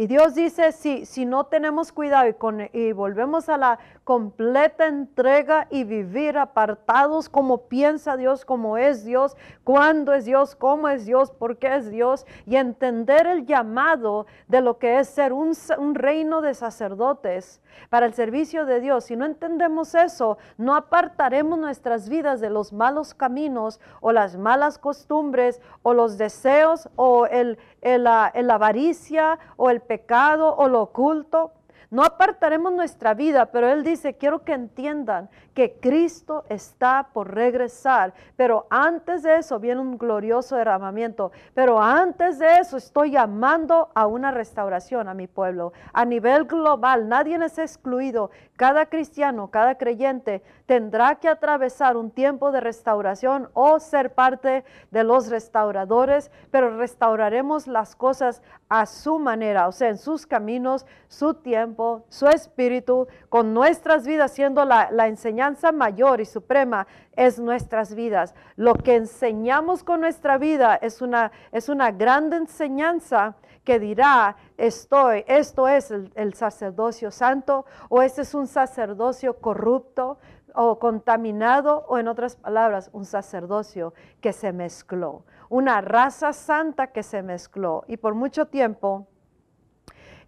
Y 0.01 0.07
Dios 0.07 0.35
dice, 0.35 0.73
si, 0.73 1.05
si 1.05 1.27
no 1.27 1.45
tenemos 1.45 1.93
cuidado 1.93 2.27
y, 2.27 2.33
con, 2.33 2.71
y 2.73 2.93
volvemos 2.93 3.51
a 3.51 3.59
la 3.59 3.79
completa 4.11 4.89
entrega 4.89 5.69
y 5.71 5.85
vivir 5.85 6.37
apartados 6.37 7.29
como 7.29 7.69
piensa 7.69 8.17
Dios, 8.17 8.45
como 8.45 8.77
es 8.77 9.05
Dios, 9.05 9.37
cuándo 9.63 10.13
es 10.13 10.25
Dios, 10.25 10.57
cómo 10.57 10.89
es 10.89 11.07
Dios, 11.07 11.31
por 11.31 11.59
qué 11.59 11.77
es 11.77 11.93
Dios, 11.93 12.27
y 12.45 12.57
entender 12.57 13.29
el 13.29 13.47
llamado 13.47 14.27
de 14.49 14.63
lo 14.63 14.79
que 14.81 14.99
es 14.99 15.09
ser 15.09 15.33
un, 15.33 15.55
reino 15.95 16.41
de 16.41 16.55
sacerdotes 16.55 17.61
para 17.89 18.05
el 18.05 18.13
servicio 18.13 18.67
de 18.67 18.81
Dios. 18.81 19.05
Si 19.05 19.15
no 19.15 19.27
entendemos 19.27 19.95
eso, 19.95 20.39
no 20.59 20.75
apartaremos 20.75 21.57
nuestras 21.57 22.09
vidas 22.09 22.41
de 22.41 22.51
los 22.51 22.73
malos 22.73 23.15
caminos 23.15 23.79
o 24.01 24.11
las 24.11 24.37
malas 24.37 24.77
costumbres 24.79 25.63
o 25.85 25.95
los 25.95 26.19
deseos 26.19 26.89
o 26.97 27.27
el, 27.27 27.61
el, 27.81 28.09
el 28.35 28.51
avaricia 28.51 29.39
o 29.57 29.71
el 29.71 29.81
pecado 29.81 30.57
o 30.57 30.67
lo 30.67 30.83
oculto. 30.83 31.53
No 31.91 32.05
apartaremos 32.05 32.73
nuestra 32.73 33.15
vida, 33.15 33.47
pero 33.47 33.69
Él 33.69 33.83
dice, 33.83 34.15
quiero 34.15 34.45
que 34.45 34.53
entiendan 34.53 35.29
que 35.55 35.81
Cristo 35.81 36.45
está 36.49 37.09
por 37.13 37.35
regresar. 37.35 38.15
Pero 38.37 38.69
antes 38.71 39.25
de 39.25 39.39
eso 39.39 39.59
viene 39.59 39.81
un 39.81 39.99
glorioso 39.99 40.55
derramamiento. 40.55 41.33
Pero 41.53 41.83
antes 41.83 42.39
de 42.39 42.59
eso 42.59 42.77
estoy 42.77 43.11
llamando 43.11 43.91
a 43.97 44.07
una 44.07 44.31
restauración 44.31 45.09
a 45.09 45.15
mi 45.15 45.27
pueblo. 45.27 45.73
A 45.93 46.05
nivel 46.05 46.45
global, 46.45 47.09
nadie 47.09 47.37
es 47.45 47.59
excluido. 47.59 48.31
Cada 48.57 48.87
cristiano, 48.87 49.51
cada 49.51 49.77
creyente 49.77 50.43
tendrá 50.67 51.17
que 51.17 51.29
atravesar 51.29 51.97
un 51.97 52.13
tiempo 52.13 52.53
de 52.53 52.61
restauración 52.61 53.49
o 53.55 53.81
ser 53.81 54.15
parte 54.15 54.65
de 54.93 55.03
los 55.03 55.29
restauradores, 55.29 56.31
pero 56.53 56.77
restauraremos 56.77 57.67
las 57.67 57.97
cosas 57.97 58.43
a 58.69 58.87
su 58.87 59.19
manera, 59.19 59.67
o 59.67 59.73
sea, 59.73 59.89
en 59.89 59.99
sus 59.99 60.27
caminos, 60.27 60.87
su 61.09 61.35
tiempo, 61.35 61.80
su 62.09 62.29
espíritu, 62.29 63.09
con 63.29 63.55
nuestras 63.55 64.07
vidas 64.07 64.33
siendo 64.33 64.65
la, 64.65 64.89
enseñanza 65.07 65.73
mayor 65.73 66.21
y 66.21 66.25
suprema 66.25 66.87
es 67.13 67.39
nuestras 67.39 67.95
vidas. 67.95 68.35
Lo 68.57 68.75
que 68.75 68.97
enseñamos 68.97 69.83
con 69.83 70.01
nuestra 70.01 70.39
vida 70.39 70.77
es 70.77 71.03
una, 71.03 71.33
es 71.53 71.69
una 71.69 71.91
gran 71.91 72.33
enseñanza 72.33 73.37
que 73.65 73.79
dirá, 73.79 74.37
estoy, 74.57 75.25
esto 75.27 75.69
es 75.69 75.91
el, 75.91 76.11
el, 76.15 76.35
sacerdocio 76.35 77.11
santo 77.11 77.67
o 77.89 78.03
este 78.03 78.23
es 78.23 78.35
un 78.35 78.47
sacerdocio 78.47 79.39
corrupto 79.39 80.19
o 80.55 80.79
contaminado 80.79 81.85
o 81.89 81.99
en 81.99 82.09
otras 82.09 82.37
palabras, 82.37 82.91
un 82.93 83.05
sacerdocio 83.05 83.93
que 84.21 84.33
se 84.33 84.53
mezcló 84.53 85.25
una 85.51 85.81
raza 85.81 86.33
santa 86.33 86.87
que 86.93 87.03
se 87.03 87.23
mezcló. 87.23 87.85
Y 87.89 87.99
por 87.99 88.15
mucho 88.15 88.47
tiempo 88.47 89.09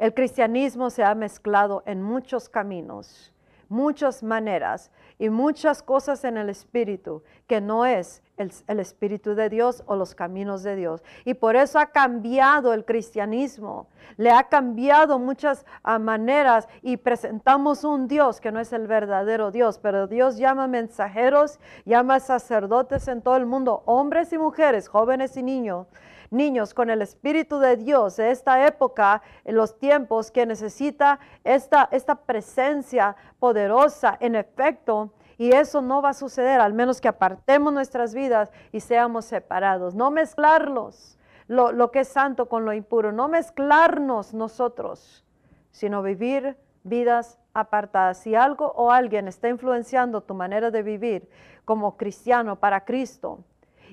el 0.02 0.14
cristianismo 0.14 0.90
se 0.90 1.04
ha 1.04 1.14
mezclado 1.14 1.84
en 1.86 2.02
muchos 2.02 2.48
caminos, 2.48 3.32
muchas 3.68 4.24
maneras 4.24 4.90
y 5.16 5.30
muchas 5.30 5.80
cosas 5.80 6.24
en 6.24 6.36
el 6.38 6.48
espíritu 6.48 7.22
que 7.46 7.60
no 7.60 7.86
es 7.86 8.20
el, 8.36 8.80
espíritu 8.80 9.36
de 9.36 9.48
Dios 9.48 9.84
o 9.86 9.94
los 9.94 10.16
caminos 10.16 10.64
de 10.64 10.74
Dios. 10.74 11.04
Y 11.24 11.34
por 11.34 11.54
eso 11.54 11.78
ha 11.78 11.92
cambiado 11.92 12.74
el 12.74 12.84
cristianismo, 12.84 13.86
le 14.16 14.32
ha 14.32 14.42
cambiado 14.48 15.20
muchas 15.20 15.64
ah, 15.84 16.00
maneras 16.00 16.66
y 16.82 16.96
presentamos 16.96 17.84
un 17.84 18.08
Dios 18.08 18.40
que 18.40 18.50
no 18.50 18.58
es 18.58 18.72
el 18.72 18.88
verdadero 18.88 19.52
Dios, 19.52 19.78
pero 19.78 20.08
Dios 20.08 20.36
llama 20.36 20.66
mensajeros, 20.66 21.60
llama 21.84 22.18
sacerdotes 22.18 23.06
en 23.06 23.22
todo 23.22 23.36
el 23.36 23.46
mundo, 23.46 23.84
hombres 23.86 24.32
y 24.32 24.38
mujeres, 24.38 24.88
jóvenes 24.88 25.36
y 25.36 25.44
niños 25.44 25.86
niños 26.32 26.74
con 26.74 26.90
el 26.90 27.02
Espíritu 27.02 27.58
de 27.58 27.76
Dios 27.76 28.16
de 28.16 28.30
esta 28.30 28.66
época, 28.66 29.22
en 29.44 29.56
los 29.56 29.78
tiempos 29.78 30.30
que 30.30 30.46
necesita 30.46 31.20
esta, 31.44 31.88
esta 31.92 32.14
presencia 32.14 33.16
poderosa, 33.38 34.16
en 34.20 34.34
efecto, 34.34 35.12
y 35.38 35.52
eso 35.52 35.82
no 35.82 36.02
va 36.02 36.10
a 36.10 36.14
suceder 36.14 36.60
al 36.60 36.74
menos 36.74 37.00
que 37.00 37.08
apartemos 37.08 37.72
nuestras 37.72 38.14
vidas 38.14 38.50
y 38.70 38.80
seamos 38.80 39.24
separados. 39.24 39.94
No 39.94 40.10
mezclarlos, 40.10 41.18
lo, 41.48 41.72
lo 41.72 41.90
que 41.90 42.00
es 42.00 42.08
santo 42.08 42.48
con 42.48 42.64
lo 42.64 42.72
impuro, 42.72 43.12
no 43.12 43.28
mezclarnos 43.28 44.34
nosotros, 44.34 45.24
sino 45.70 46.02
vivir 46.02 46.56
vidas 46.84 47.38
apartadas. 47.54 48.18
Si 48.18 48.34
algo 48.34 48.72
o 48.76 48.90
alguien 48.90 49.28
está 49.28 49.48
influenciando 49.48 50.22
tu 50.22 50.34
manera 50.34 50.70
de 50.70 50.82
vivir 50.82 51.28
como 51.64 51.96
cristiano 51.96 52.56
para 52.56 52.84
Cristo, 52.84 53.40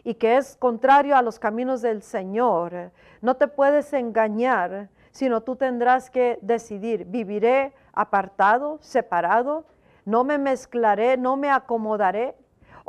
y 0.04 0.16
que 0.16 0.38
es 0.38 0.56
contrario 0.56 1.16
a 1.16 1.22
los 1.22 1.40
caminos 1.40 1.82
del 1.82 2.02
Señor, 2.02 2.92
no 3.22 3.36
te 3.36 3.48
puedes 3.48 3.92
engañar, 3.94 4.90
sino 5.12 5.42
tú 5.42 5.56
tendrás 5.56 6.10
que 6.10 6.40
decidir, 6.42 7.06
viviré 7.06 7.74
apartado, 7.94 8.78
separado, 8.82 9.66
no 10.06 10.24
me 10.24 10.38
mezclaré, 10.38 11.18
no 11.18 11.38
me 11.38 11.50
acomodaré, 11.50 12.36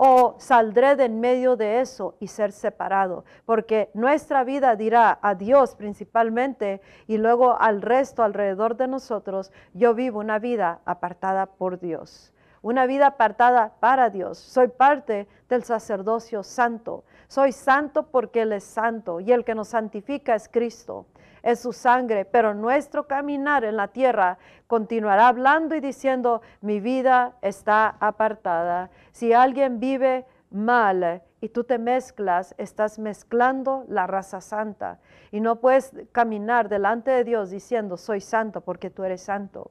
o 0.03 0.37
saldré 0.39 0.97
de 0.97 1.05
en 1.05 1.21
medio 1.21 1.57
de 1.57 1.81
eso 1.81 2.17
y 2.21 2.29
ser 2.29 2.53
separado, 2.53 3.27
porque 3.45 3.91
nuestra 3.93 4.45
vida 4.45 4.75
dirá 4.75 5.19
a 5.21 5.35
Dios 5.35 5.75
principalmente 5.75 6.81
y 7.07 7.19
luego 7.19 7.61
al 7.61 7.83
resto 7.83 8.23
alrededor 8.23 8.79
de 8.79 8.89
nosotros, 8.89 9.53
yo 9.75 9.95
vivo 9.95 10.21
una 10.21 10.39
vida 10.39 10.81
apartada 10.87 11.45
por 11.45 11.81
Dios 11.81 12.33
una 12.63 12.87
vida 12.87 13.07
apartada 13.09 13.73
para 13.81 14.11
Dios. 14.11 14.39
Soy 14.39 14.69
parte 14.69 15.29
del 15.49 15.65
sacerdocio 15.65 16.43
santo. 16.43 17.05
Soy 17.29 17.53
santo 17.53 18.07
porque 18.11 18.43
Él 18.43 18.53
es 18.53 18.65
santo 18.65 19.21
y 19.21 19.33
el 19.33 19.45
que 19.45 19.55
nos 19.55 19.69
santifica 19.69 20.35
es 20.35 20.49
Cristo, 20.49 21.07
es 21.43 21.61
su 21.61 21.73
sangre. 21.73 22.25
Pero 22.25 22.55
nuestro 22.55 23.07
caminar 23.07 23.65
en 23.65 23.77
la 23.77 23.89
tierra 23.89 24.39
continuará 24.67 25.29
hablando 25.29 25.75
y 25.75 25.81
diciendo, 25.81 26.43
mi 26.61 26.81
vida 26.81 27.37
está 27.41 27.97
apartada. 28.01 28.91
Si 29.13 29.33
alguien 29.33 29.81
vive 29.81 30.27
mal 30.51 31.23
y 31.41 31.49
tú 31.49 31.65
te 31.65 31.79
mezclas, 31.79 32.55
estás 32.59 32.99
mezclando 32.99 33.85
la 33.89 34.07
raza 34.07 34.41
santa. 34.41 34.99
Y 35.31 35.41
no 35.41 35.61
puedes 35.61 35.93
caminar 36.13 36.69
delante 36.69 37.11
de 37.11 37.25
Dios 37.25 37.51
diciendo, 37.51 37.97
soy 37.97 38.21
santo 38.21 38.61
porque 38.61 38.91
tú 38.91 39.05
eres 39.05 39.23
santo 39.23 39.71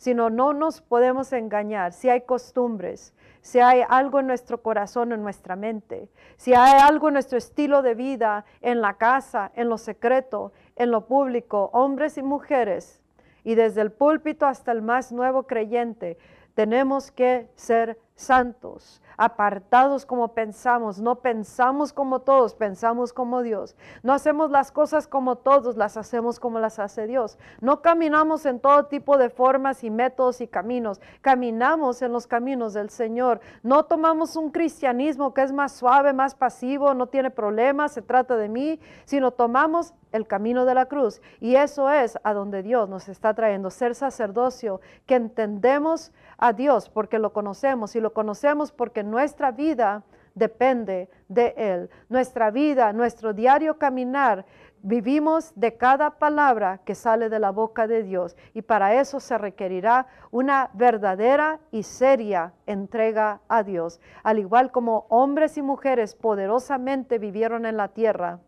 sino 0.00 0.30
no 0.30 0.54
nos 0.54 0.80
podemos 0.80 1.30
engañar. 1.34 1.92
Si 1.92 2.08
hay 2.08 2.22
costumbres, 2.22 3.12
si 3.42 3.60
hay 3.60 3.82
algo 3.86 4.18
en 4.18 4.28
nuestro 4.28 4.62
corazón, 4.62 5.12
en 5.12 5.22
nuestra 5.22 5.56
mente, 5.56 6.08
si 6.38 6.54
hay 6.54 6.80
algo 6.80 7.08
en 7.08 7.14
nuestro 7.14 7.36
estilo 7.36 7.82
de 7.82 7.94
vida, 7.94 8.46
en 8.62 8.80
la 8.80 8.94
casa, 8.94 9.52
en 9.54 9.68
lo 9.68 9.76
secreto, 9.76 10.54
en 10.76 10.90
lo 10.90 11.04
público, 11.06 11.68
hombres 11.74 12.16
y 12.16 12.22
mujeres, 12.22 13.02
y 13.44 13.56
desde 13.56 13.82
el 13.82 13.92
púlpito 13.92 14.46
hasta 14.46 14.72
el 14.72 14.80
más 14.80 15.12
nuevo 15.12 15.42
creyente, 15.42 16.16
tenemos 16.54 17.10
que 17.10 17.50
ser 17.54 17.98
santos, 18.20 19.00
apartados 19.16 20.06
como 20.06 20.28
pensamos, 20.28 21.00
no 21.00 21.16
pensamos 21.16 21.92
como 21.92 22.20
todos, 22.20 22.54
pensamos 22.54 23.12
como 23.12 23.42
Dios. 23.42 23.76
No 24.02 24.12
hacemos 24.12 24.50
las 24.50 24.72
cosas 24.72 25.06
como 25.06 25.36
todos, 25.36 25.76
las 25.76 25.96
hacemos 25.96 26.40
como 26.40 26.58
las 26.58 26.78
hace 26.78 27.06
Dios. 27.06 27.38
No 27.60 27.82
caminamos 27.82 28.46
en 28.46 28.60
todo 28.60 28.86
tipo 28.86 29.18
de 29.18 29.30
formas 29.30 29.84
y 29.84 29.90
métodos 29.90 30.40
y 30.40 30.48
caminos, 30.48 31.00
caminamos 31.20 32.02
en 32.02 32.12
los 32.12 32.26
caminos 32.26 32.74
del 32.74 32.90
Señor. 32.90 33.40
No 33.62 33.84
tomamos 33.84 34.36
un 34.36 34.50
cristianismo 34.50 35.34
que 35.34 35.42
es 35.42 35.52
más 35.52 35.72
suave, 35.72 36.12
más 36.12 36.34
pasivo, 36.34 36.94
no 36.94 37.08
tiene 37.08 37.30
problemas, 37.30 37.92
se 37.92 38.02
trata 38.02 38.36
de 38.36 38.48
mí, 38.48 38.80
sino 39.04 39.32
tomamos 39.32 39.94
el 40.12 40.26
camino 40.26 40.64
de 40.64 40.74
la 40.74 40.86
cruz. 40.86 41.20
Y 41.40 41.56
eso 41.56 41.90
es 41.90 42.18
a 42.22 42.32
donde 42.32 42.62
Dios 42.62 42.88
nos 42.88 43.08
está 43.08 43.34
trayendo, 43.34 43.70
ser 43.70 43.94
sacerdocio, 43.94 44.80
que 45.06 45.14
entendemos 45.14 46.12
a 46.38 46.52
Dios 46.52 46.88
porque 46.88 47.18
lo 47.18 47.32
conocemos 47.32 47.94
y 47.96 48.00
lo 48.00 48.09
conocemos 48.12 48.72
porque 48.72 49.02
nuestra 49.02 49.50
vida 49.50 50.04
depende 50.34 51.08
de 51.28 51.54
Él. 51.56 51.90
Nuestra 52.08 52.50
vida, 52.50 52.92
nuestro 52.92 53.32
diario 53.32 53.78
caminar, 53.78 54.44
vivimos 54.82 55.52
de 55.56 55.76
cada 55.76 56.18
palabra 56.18 56.80
que 56.84 56.94
sale 56.94 57.28
de 57.28 57.38
la 57.38 57.50
boca 57.50 57.86
de 57.86 58.02
Dios 58.02 58.36
y 58.54 58.62
para 58.62 58.94
eso 59.00 59.20
se 59.20 59.36
requerirá 59.36 60.06
una 60.30 60.70
verdadera 60.74 61.60
y 61.70 61.82
seria 61.82 62.54
entrega 62.66 63.40
a 63.48 63.62
Dios. 63.62 64.00
Al 64.22 64.38
igual 64.38 64.70
como 64.70 65.06
hombres 65.08 65.58
y 65.58 65.62
mujeres 65.62 66.14
poderosamente 66.14 67.18
vivieron 67.18 67.66
en 67.66 67.76
la 67.76 67.88
tierra. 67.88 68.40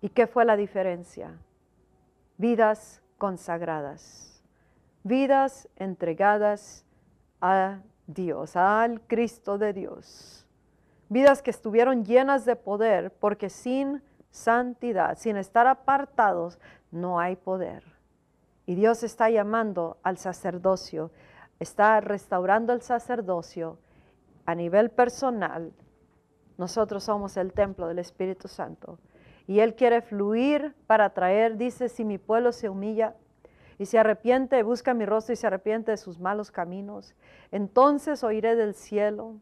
¿Y 0.00 0.10
qué 0.10 0.26
fue 0.26 0.44
la 0.44 0.56
diferencia? 0.56 1.32
Vidas 2.38 3.02
consagradas, 3.18 4.42
vidas 5.02 5.68
entregadas 5.76 6.84
a 7.40 7.78
Dios, 8.06 8.56
al 8.56 9.00
Cristo 9.02 9.58
de 9.58 9.72
Dios, 9.72 10.46
vidas 11.08 11.42
que 11.42 11.50
estuvieron 11.50 12.04
llenas 12.04 12.44
de 12.44 12.56
poder, 12.56 13.12
porque 13.12 13.50
sin 13.50 14.02
santidad, 14.30 15.16
sin 15.18 15.36
estar 15.36 15.66
apartados, 15.66 16.58
no 16.90 17.18
hay 17.18 17.36
poder. 17.36 17.82
Y 18.66 18.74
Dios 18.74 19.02
está 19.02 19.30
llamando 19.30 19.98
al 20.02 20.18
sacerdocio, 20.18 21.10
está 21.60 22.00
restaurando 22.00 22.72
el 22.72 22.82
sacerdocio 22.82 23.78
a 24.44 24.54
nivel 24.54 24.90
personal. 24.90 25.72
Nosotros 26.58 27.04
somos 27.04 27.36
el 27.36 27.52
templo 27.52 27.86
del 27.88 27.98
Espíritu 27.98 28.48
Santo. 28.48 28.98
Y 29.46 29.60
Él 29.60 29.74
quiere 29.74 30.02
fluir 30.02 30.74
para 30.86 31.10
traer, 31.10 31.56
dice, 31.56 31.88
si 31.88 32.04
mi 32.04 32.18
pueblo 32.18 32.52
se 32.52 32.68
humilla 32.68 33.14
y 33.78 33.86
se 33.86 33.98
arrepiente, 33.98 34.62
busca 34.62 34.94
mi 34.94 35.04
rostro 35.06 35.32
y 35.32 35.36
se 35.36 35.46
arrepiente 35.46 35.90
de 35.90 35.96
sus 35.96 36.18
malos 36.18 36.50
caminos, 36.50 37.14
entonces 37.50 38.24
oiré 38.24 38.56
del 38.56 38.74
cielo 38.74 39.36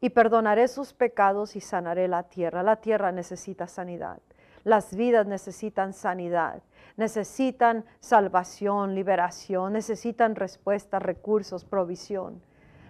y 0.00 0.10
perdonaré 0.10 0.68
sus 0.68 0.92
pecados 0.92 1.56
y 1.56 1.60
sanaré 1.60 2.08
la 2.08 2.24
tierra. 2.24 2.62
La 2.62 2.76
tierra 2.76 3.10
necesita 3.10 3.66
sanidad. 3.66 4.18
Las 4.62 4.94
vidas 4.94 5.26
necesitan 5.26 5.92
sanidad, 5.92 6.62
necesitan 6.96 7.84
salvación, 8.00 8.94
liberación, 8.94 9.74
necesitan 9.74 10.36
respuesta, 10.36 10.98
recursos, 10.98 11.64
provisión. 11.64 12.42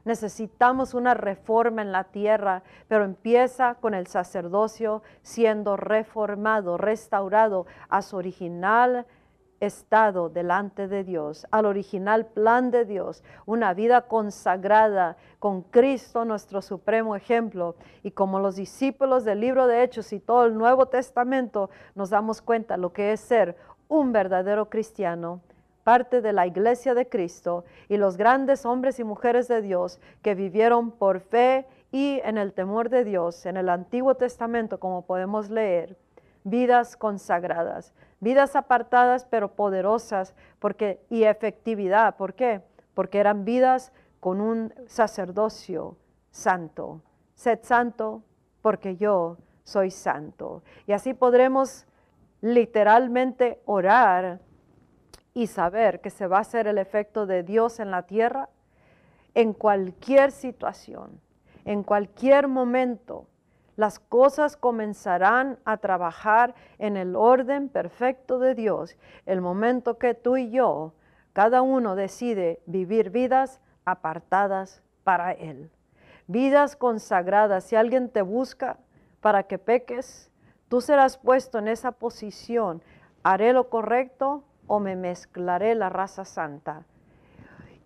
Necesitamos 0.04 0.92
una 0.92 1.14
reforma 1.14 1.82
en 1.82 1.90
la 1.90 2.04
tierra, 2.04 2.62
pero 2.88 3.04
empieza 3.04 3.76
con 3.76 3.94
el 3.94 4.06
sacerdocio 4.06 5.02
siendo 5.22 5.76
reformado, 5.76 6.78
restaurado 6.78 7.66
a 7.88 8.02
su 8.02 8.16
original 8.16 9.06
estado 9.64 10.28
delante 10.28 10.88
de 10.88 11.04
Dios, 11.04 11.46
al 11.50 11.66
original 11.66 12.26
plan 12.26 12.70
de 12.70 12.84
Dios, 12.84 13.22
una 13.46 13.74
vida 13.74 14.02
consagrada 14.02 15.16
con 15.38 15.62
Cristo 15.62 16.24
nuestro 16.24 16.62
supremo 16.62 17.16
ejemplo. 17.16 17.76
Y 18.02 18.12
como 18.12 18.40
los 18.40 18.56
discípulos 18.56 19.24
del 19.24 19.40
libro 19.40 19.66
de 19.66 19.82
Hechos 19.82 20.12
y 20.12 20.20
todo 20.20 20.46
el 20.46 20.56
Nuevo 20.56 20.86
Testamento 20.86 21.70
nos 21.94 22.10
damos 22.10 22.40
cuenta 22.42 22.76
lo 22.76 22.92
que 22.92 23.12
es 23.12 23.20
ser 23.20 23.56
un 23.88 24.12
verdadero 24.12 24.70
cristiano, 24.70 25.40
parte 25.84 26.20
de 26.20 26.32
la 26.32 26.46
iglesia 26.46 26.94
de 26.94 27.08
Cristo 27.08 27.64
y 27.88 27.98
los 27.98 28.16
grandes 28.16 28.64
hombres 28.64 28.98
y 28.98 29.04
mujeres 29.04 29.48
de 29.48 29.60
Dios 29.60 30.00
que 30.22 30.34
vivieron 30.34 30.90
por 30.90 31.20
fe 31.20 31.66
y 31.92 32.20
en 32.24 32.38
el 32.38 32.52
temor 32.52 32.88
de 32.88 33.04
Dios 33.04 33.46
en 33.46 33.56
el 33.56 33.68
Antiguo 33.68 34.16
Testamento, 34.16 34.80
como 34.80 35.02
podemos 35.02 35.50
leer, 35.50 35.96
vidas 36.44 36.96
consagradas, 36.96 37.94
vidas 38.20 38.54
apartadas 38.54 39.24
pero 39.24 39.54
poderosas 39.54 40.34
porque, 40.58 41.04
y 41.10 41.24
efectividad. 41.24 42.16
¿Por 42.16 42.34
qué? 42.34 42.62
Porque 42.94 43.18
eran 43.18 43.44
vidas 43.44 43.92
con 44.20 44.40
un 44.40 44.72
sacerdocio 44.86 45.96
santo. 46.30 47.00
Sed 47.34 47.60
santo 47.62 48.22
porque 48.62 48.96
yo 48.96 49.38
soy 49.64 49.90
santo. 49.90 50.62
Y 50.86 50.92
así 50.92 51.14
podremos 51.14 51.86
literalmente 52.40 53.60
orar 53.64 54.40
y 55.32 55.46
saber 55.48 56.00
que 56.00 56.10
se 56.10 56.26
va 56.26 56.38
a 56.38 56.42
hacer 56.42 56.66
el 56.66 56.78
efecto 56.78 57.26
de 57.26 57.42
Dios 57.42 57.80
en 57.80 57.90
la 57.90 58.02
tierra 58.02 58.48
en 59.34 59.52
cualquier 59.52 60.30
situación, 60.30 61.20
en 61.64 61.82
cualquier 61.82 62.46
momento 62.46 63.26
las 63.76 63.98
cosas 63.98 64.56
comenzarán 64.56 65.58
a 65.64 65.78
trabajar 65.78 66.54
en 66.78 66.96
el 66.96 67.16
orden 67.16 67.68
perfecto 67.68 68.38
de 68.38 68.54
Dios 68.54 68.96
el 69.26 69.40
momento 69.40 69.98
que 69.98 70.14
tú 70.14 70.36
y 70.36 70.50
yo, 70.50 70.92
cada 71.32 71.62
uno 71.62 71.96
decide 71.96 72.60
vivir 72.66 73.10
vidas 73.10 73.60
apartadas 73.84 74.82
para 75.02 75.32
Él. 75.32 75.70
Vidas 76.28 76.76
consagradas. 76.76 77.64
Si 77.64 77.76
alguien 77.76 78.08
te 78.08 78.22
busca 78.22 78.78
para 79.20 79.42
que 79.42 79.58
peques, 79.58 80.30
tú 80.68 80.80
serás 80.80 81.18
puesto 81.18 81.58
en 81.58 81.68
esa 81.68 81.92
posición. 81.92 82.82
¿Haré 83.24 83.52
lo 83.52 83.68
correcto 83.68 84.44
o 84.68 84.78
me 84.78 84.94
mezclaré 84.94 85.74
la 85.74 85.90
raza 85.90 86.24
santa? 86.24 86.84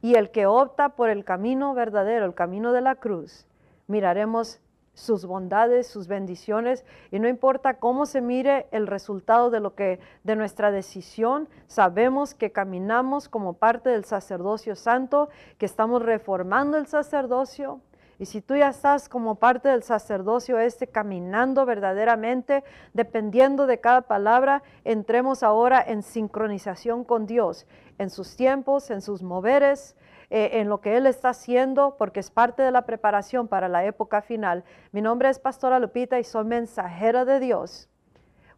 Y 0.03 0.15
el 0.15 0.31
que 0.31 0.47
opta 0.47 0.91
por 0.91 1.09
el 1.09 1.25
camino 1.25 1.75
verdadero, 1.75 2.27
el 2.27 2.35
camino 2.35 2.73
de 2.73 2.83
la 2.83 2.97
cruz, 2.97 3.47
miraremos 3.87 4.61
sus 4.99 5.25
bondades, 5.25 5.87
sus 5.87 6.09
bendiciones 6.09 6.85
y 7.11 7.19
no 7.21 7.29
importa 7.29 7.75
cómo 7.75 8.05
se 8.05 8.21
mire 8.21 8.67
el 8.73 8.87
resultado 8.87 9.51
de 9.51 9.61
lo 9.61 9.75
que 9.75 10.01
de 10.25 10.37
nuestra 10.37 10.71
decisión, 10.71 11.49
sabemos 11.67 12.35
que 12.35 12.51
caminamos 12.51 13.29
como 13.29 13.55
parte 13.55 13.91
del 13.91 14.05
sacerdocio 14.05 14.75
santo, 14.75 15.29
que 15.57 15.67
estamos 15.67 16.03
reformando 16.03 16.77
el 16.77 16.87
sacerdocio. 16.87 17.81
Y 18.19 18.27
si 18.27 18.41
tú 18.41 18.57
ya 18.57 18.71
estás 18.71 19.09
como 19.09 19.37
parte 19.37 19.69
del 19.69 19.85
sacerdocio 19.85 20.59
este 20.59 20.89
caminando 20.89 21.65
verdaderamente, 21.65 22.65
dependiendo 22.93 23.69
de 23.69 23.79
cada 23.79 24.03
palabra, 24.03 24.65
entremos 24.83 25.45
ahora 25.45 25.81
en 25.87 26.03
sincronización 26.03 27.05
con 27.05 27.27
Dios, 27.27 27.69
en 27.99 28.11
sus 28.11 28.35
tiempos, 28.35 28.91
en 28.91 29.03
sus 29.03 29.23
moveres, 29.23 29.95
eh, 30.31 30.51
en 30.55 30.69
lo 30.69 30.81
que 30.81 30.97
Él 30.97 31.07
está 31.07 31.31
haciendo, 31.31 31.97
porque 31.97 32.21
es 32.21 32.31
parte 32.31 32.63
de 32.63 32.71
la 32.71 32.83
preparación 32.83 33.49
para 33.49 33.69
la 33.69 33.85
época 33.85 34.23
final. 34.23 34.65
Mi 34.93 35.01
nombre 35.01 35.29
es 35.29 35.39
Pastora 35.39 35.79
Lupita 35.79 36.19
y 36.19 36.25
soy 36.25 36.45
mensajera 36.45 37.25
de 37.25 37.41
Dios. 37.41 37.89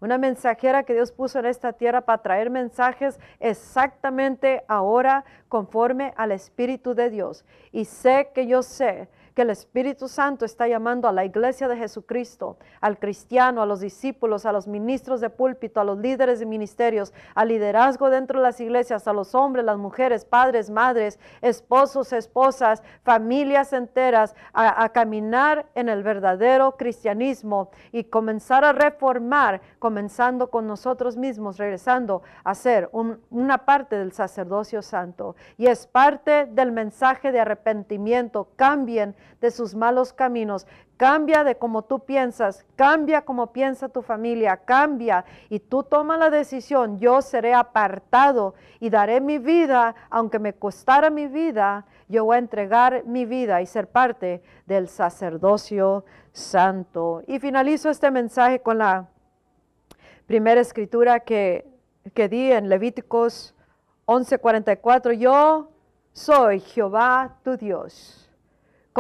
Una 0.00 0.16
mensajera 0.16 0.83
que 0.83 0.94
Dios 0.94 1.12
puso 1.12 1.38
en 1.38 1.46
esta 1.46 1.74
tierra 1.74 2.00
para 2.00 2.22
traer 2.22 2.48
mensajes 2.48 3.20
exactamente 3.38 4.64
ahora 4.66 5.24
conforme 5.48 6.14
al 6.16 6.33
Espíritu 6.33 6.94
de 6.94 7.11
Dios. 7.11 7.44
Y 7.70 7.85
sé 7.85 8.30
que 8.35 8.46
yo 8.46 8.62
sé 8.62 9.09
que 9.34 9.42
el 9.42 9.50
Espíritu 9.50 10.08
Santo 10.08 10.44
está 10.44 10.68
llamando 10.68 11.08
a 11.08 11.12
la 11.12 11.24
iglesia 11.24 11.68
de 11.68 11.76
Jesucristo, 11.76 12.58
al 12.80 12.98
cristiano, 12.98 13.62
a 13.62 13.66
los 13.66 13.80
discípulos, 13.80 14.46
a 14.46 14.52
los 14.52 14.66
ministros 14.66 15.20
de 15.20 15.30
púlpito, 15.30 15.80
a 15.80 15.84
los 15.84 15.98
líderes 15.98 16.40
de 16.40 16.46
ministerios, 16.46 17.12
al 17.34 17.48
liderazgo 17.48 18.10
dentro 18.10 18.40
de 18.40 18.44
las 18.44 18.60
iglesias, 18.60 19.06
a 19.06 19.12
los 19.12 19.34
hombres, 19.34 19.64
las 19.64 19.78
mujeres, 19.78 20.24
padres, 20.24 20.70
madres, 20.70 21.18
esposos, 21.40 22.12
esposas, 22.12 22.82
familias 23.02 23.72
enteras, 23.72 24.34
a, 24.52 24.88
caminar 24.90 25.66
en 25.74 25.88
el 25.88 26.02
verdadero 26.02 26.76
cristianismo 26.76 27.70
y 27.92 28.04
comenzar 28.04 28.64
a 28.64 28.72
reformar, 28.72 29.60
comenzando 29.78 30.50
con 30.50 30.66
nosotros 30.66 31.16
mismos, 31.16 31.58
regresando 31.58 32.22
a 32.44 32.54
ser 32.54 32.90
una 32.92 33.58
parte 33.58 33.96
del 33.96 34.12
sacerdocio 34.12 34.82
santo. 34.82 35.36
Y 35.56 35.66
es 35.66 35.86
parte 35.86 36.46
del 36.46 36.72
mensaje 36.72 37.32
de 37.32 37.40
arrepentimiento. 37.40 38.48
Cambien 38.56 39.14
de 39.40 39.50
sus 39.50 39.74
malos 39.74 40.12
caminos, 40.12 40.66
cambia 40.96 41.44
de 41.44 41.56
como 41.56 41.83
tú 41.83 42.00
piensas, 42.00 42.66
cambia 42.76 43.22
como 43.22 43.52
piensa 43.52 43.88
tu 43.88 44.02
familia, 44.02 44.59
cambia 44.59 45.24
y 45.48 45.61
tú 45.61 45.83
toma 45.83 46.16
la 46.16 46.30
decisión, 46.30 47.00
yo 47.00 47.22
seré 47.22 47.54
apartado 47.54 48.54
y 48.80 48.90
daré 48.90 49.20
mi 49.20 49.38
vida, 49.38 49.94
aunque 50.11 50.38
me 50.38 50.52
costara 50.52 51.09
mi 51.11 51.26
vida, 51.26 51.87
yo 52.09 52.24
voy 52.24 52.37
a 52.37 52.38
entregar 52.40 53.04
mi 53.06 53.24
vida 53.24 53.62
y 53.62 53.66
ser 53.66 53.88
parte 53.88 54.42
del 54.66 54.88
sacerdocio 54.88 56.04
santo. 56.33 57.22
Y 57.26 57.38
finalizo 57.38 57.88
este 57.88 58.11
mensaje 58.11 58.61
con 58.61 58.78
la 58.78 59.09
primera 60.26 60.61
escritura 60.61 61.20
que, 61.20 61.66
que 62.14 62.28
di 62.28 62.52
en 62.52 62.68
Levíticos 62.68 63.54
11:44, 64.06 65.12
yo 65.14 65.70
soy 66.12 66.61
Jehová 66.61 67.38
tu 67.42 67.56
Dios 67.56 68.29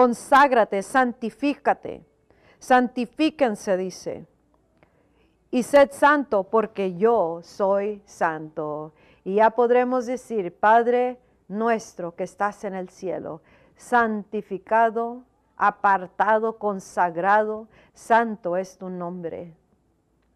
conságrate, 0.00 0.82
santifícate. 0.82 2.02
Santifíquense, 2.58 3.76
dice. 3.76 4.26
Y 5.50 5.62
sed 5.62 5.90
santo 5.92 6.44
porque 6.44 6.96
yo 6.96 7.40
soy 7.42 8.00
santo. 8.06 8.94
Y 9.24 9.34
ya 9.34 9.50
podremos 9.50 10.06
decir, 10.06 10.58
Padre 10.58 11.18
nuestro 11.48 12.14
que 12.14 12.24
estás 12.24 12.64
en 12.64 12.74
el 12.76 12.88
cielo, 12.88 13.42
santificado, 13.76 15.24
apartado, 15.56 16.56
consagrado, 16.56 17.68
santo 17.92 18.56
es 18.56 18.78
tu 18.78 18.88
nombre. 18.88 19.54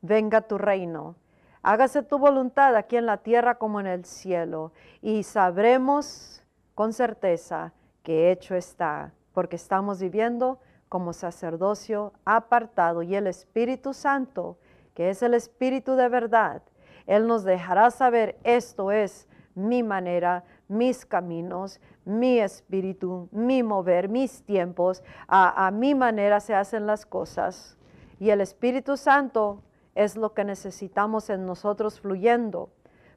Venga 0.02 0.42
tu 0.42 0.58
reino. 0.58 1.14
Hágase 1.62 2.02
tu 2.02 2.18
voluntad 2.18 2.76
aquí 2.76 2.98
en 2.98 3.06
la 3.06 3.16
tierra 3.16 3.54
como 3.54 3.80
en 3.80 3.86
el 3.86 4.04
cielo. 4.04 4.72
Y 5.00 5.22
sabremos 5.22 6.42
con 6.74 6.92
certeza 6.92 7.72
que 8.02 8.30
hecho 8.30 8.54
está 8.56 9.14
porque 9.34 9.56
estamos 9.56 10.00
viviendo 10.00 10.58
como 10.88 11.12
sacerdocio 11.12 12.12
apartado 12.24 13.02
y 13.02 13.14
el 13.16 13.26
Espíritu 13.26 13.92
Santo, 13.92 14.56
que 14.94 15.10
es 15.10 15.22
el 15.22 15.34
Espíritu 15.34 15.96
de 15.96 16.08
verdad, 16.08 16.62
Él 17.06 17.26
nos 17.26 17.44
dejará 17.44 17.90
saber 17.90 18.38
esto 18.44 18.92
es 18.92 19.28
mi 19.54 19.82
manera, 19.82 20.44
mis 20.68 21.04
caminos, 21.04 21.80
mi 22.04 22.38
espíritu, 22.38 23.28
mi 23.30 23.62
mover, 23.62 24.08
mis 24.08 24.42
tiempos, 24.44 25.02
a, 25.28 25.66
a 25.66 25.70
mi 25.70 25.94
manera 25.94 26.40
se 26.40 26.54
hacen 26.54 26.86
las 26.86 27.06
cosas. 27.06 27.76
Y 28.18 28.30
el 28.30 28.40
Espíritu 28.40 28.96
Santo 28.96 29.62
es 29.94 30.16
lo 30.16 30.32
que 30.32 30.44
necesitamos 30.44 31.30
en 31.30 31.46
nosotros 31.46 32.00
fluyendo 32.00 32.70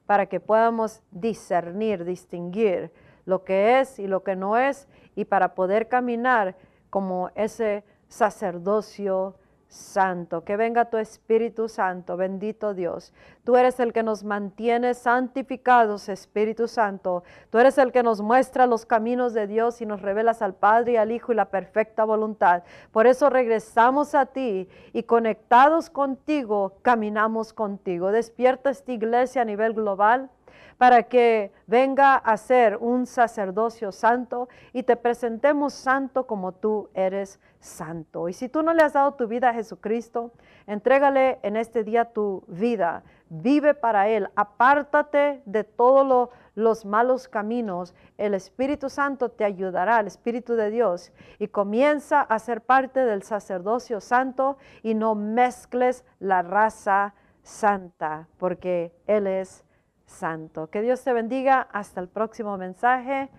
para 0.06 0.26
que 0.26 0.40
podamos 0.40 1.02
discernir, 1.10 2.04
distinguir 2.04 2.92
lo 3.24 3.44
que 3.44 3.80
es 3.80 3.98
y 3.98 4.06
lo 4.06 4.22
que 4.22 4.36
no 4.36 4.56
es 4.56 4.88
y 5.18 5.24
para 5.24 5.56
poder 5.56 5.88
caminar 5.88 6.54
como 6.90 7.30
ese 7.34 7.82
sacerdocio 8.06 9.34
santo. 9.66 10.44
Que 10.44 10.56
venga 10.56 10.84
tu 10.84 10.96
Espíritu 10.96 11.68
Santo, 11.68 12.16
bendito 12.16 12.72
Dios. 12.72 13.12
Tú 13.42 13.56
eres 13.56 13.80
el 13.80 13.92
que 13.92 14.04
nos 14.04 14.22
mantiene 14.22 14.94
santificados, 14.94 16.08
Espíritu 16.08 16.68
Santo. 16.68 17.24
Tú 17.50 17.58
eres 17.58 17.78
el 17.78 17.90
que 17.90 18.04
nos 18.04 18.20
muestra 18.20 18.68
los 18.68 18.86
caminos 18.86 19.34
de 19.34 19.48
Dios 19.48 19.80
y 19.80 19.86
nos 19.86 20.02
revelas 20.02 20.40
al 20.40 20.54
Padre 20.54 20.92
y 20.92 20.96
al 20.98 21.10
Hijo 21.10 21.32
y 21.32 21.34
la 21.34 21.50
perfecta 21.50 22.04
voluntad. 22.04 22.62
Por 22.92 23.08
eso 23.08 23.28
regresamos 23.28 24.14
a 24.14 24.26
ti 24.26 24.68
y 24.92 25.02
conectados 25.02 25.90
contigo, 25.90 26.74
caminamos 26.82 27.52
contigo. 27.52 28.12
Despierta 28.12 28.70
esta 28.70 28.92
iglesia 28.92 29.42
a 29.42 29.44
nivel 29.44 29.74
global 29.74 30.30
para 30.78 31.04
que 31.04 31.52
venga 31.66 32.14
a 32.14 32.36
ser 32.36 32.76
un 32.76 33.06
sacerdocio 33.06 33.92
santo 33.92 34.48
y 34.72 34.84
te 34.84 34.96
presentemos 34.96 35.74
santo 35.74 36.26
como 36.26 36.52
tú 36.52 36.88
eres 36.94 37.40
santo. 37.60 38.28
Y 38.28 38.32
si 38.32 38.48
tú 38.48 38.62
no 38.62 38.72
le 38.72 38.82
has 38.82 38.92
dado 38.92 39.14
tu 39.14 39.26
vida 39.26 39.50
a 39.50 39.54
Jesucristo, 39.54 40.32
entrégale 40.66 41.38
en 41.42 41.56
este 41.56 41.82
día 41.82 42.06
tu 42.06 42.44
vida, 42.46 43.02
vive 43.28 43.74
para 43.74 44.08
Él, 44.08 44.28
apártate 44.36 45.42
de 45.44 45.64
todos 45.64 46.30
los 46.54 46.84
malos 46.84 47.28
caminos. 47.28 47.94
El 48.16 48.34
Espíritu 48.34 48.88
Santo 48.88 49.30
te 49.30 49.44
ayudará, 49.44 50.00
el 50.00 50.06
Espíritu 50.06 50.54
de 50.54 50.70
Dios, 50.70 51.12
y 51.38 51.48
comienza 51.48 52.20
a 52.20 52.38
ser 52.38 52.62
parte 52.62 53.04
del 53.04 53.22
sacerdocio 53.22 54.00
santo 54.00 54.58
y 54.82 54.94
no 54.94 55.14
mezcles 55.14 56.04
la 56.20 56.42
raza 56.42 57.14
santa, 57.42 58.28
porque 58.38 58.92
Él 59.06 59.26
es 59.26 59.64
santo. 60.08 60.68
Que 60.70 60.82
Dios 60.82 61.02
te 61.04 61.12
bendiga. 61.12 61.68
Hasta 61.72 62.00
el 62.00 62.08
próximo 62.08 62.56
mensaje. 62.58 63.30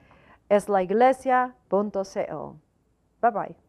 Es 0.48 0.70
la 0.70 0.82
iglesia.co. 0.82 2.56
Bye 3.22 3.32
bye. 3.32 3.69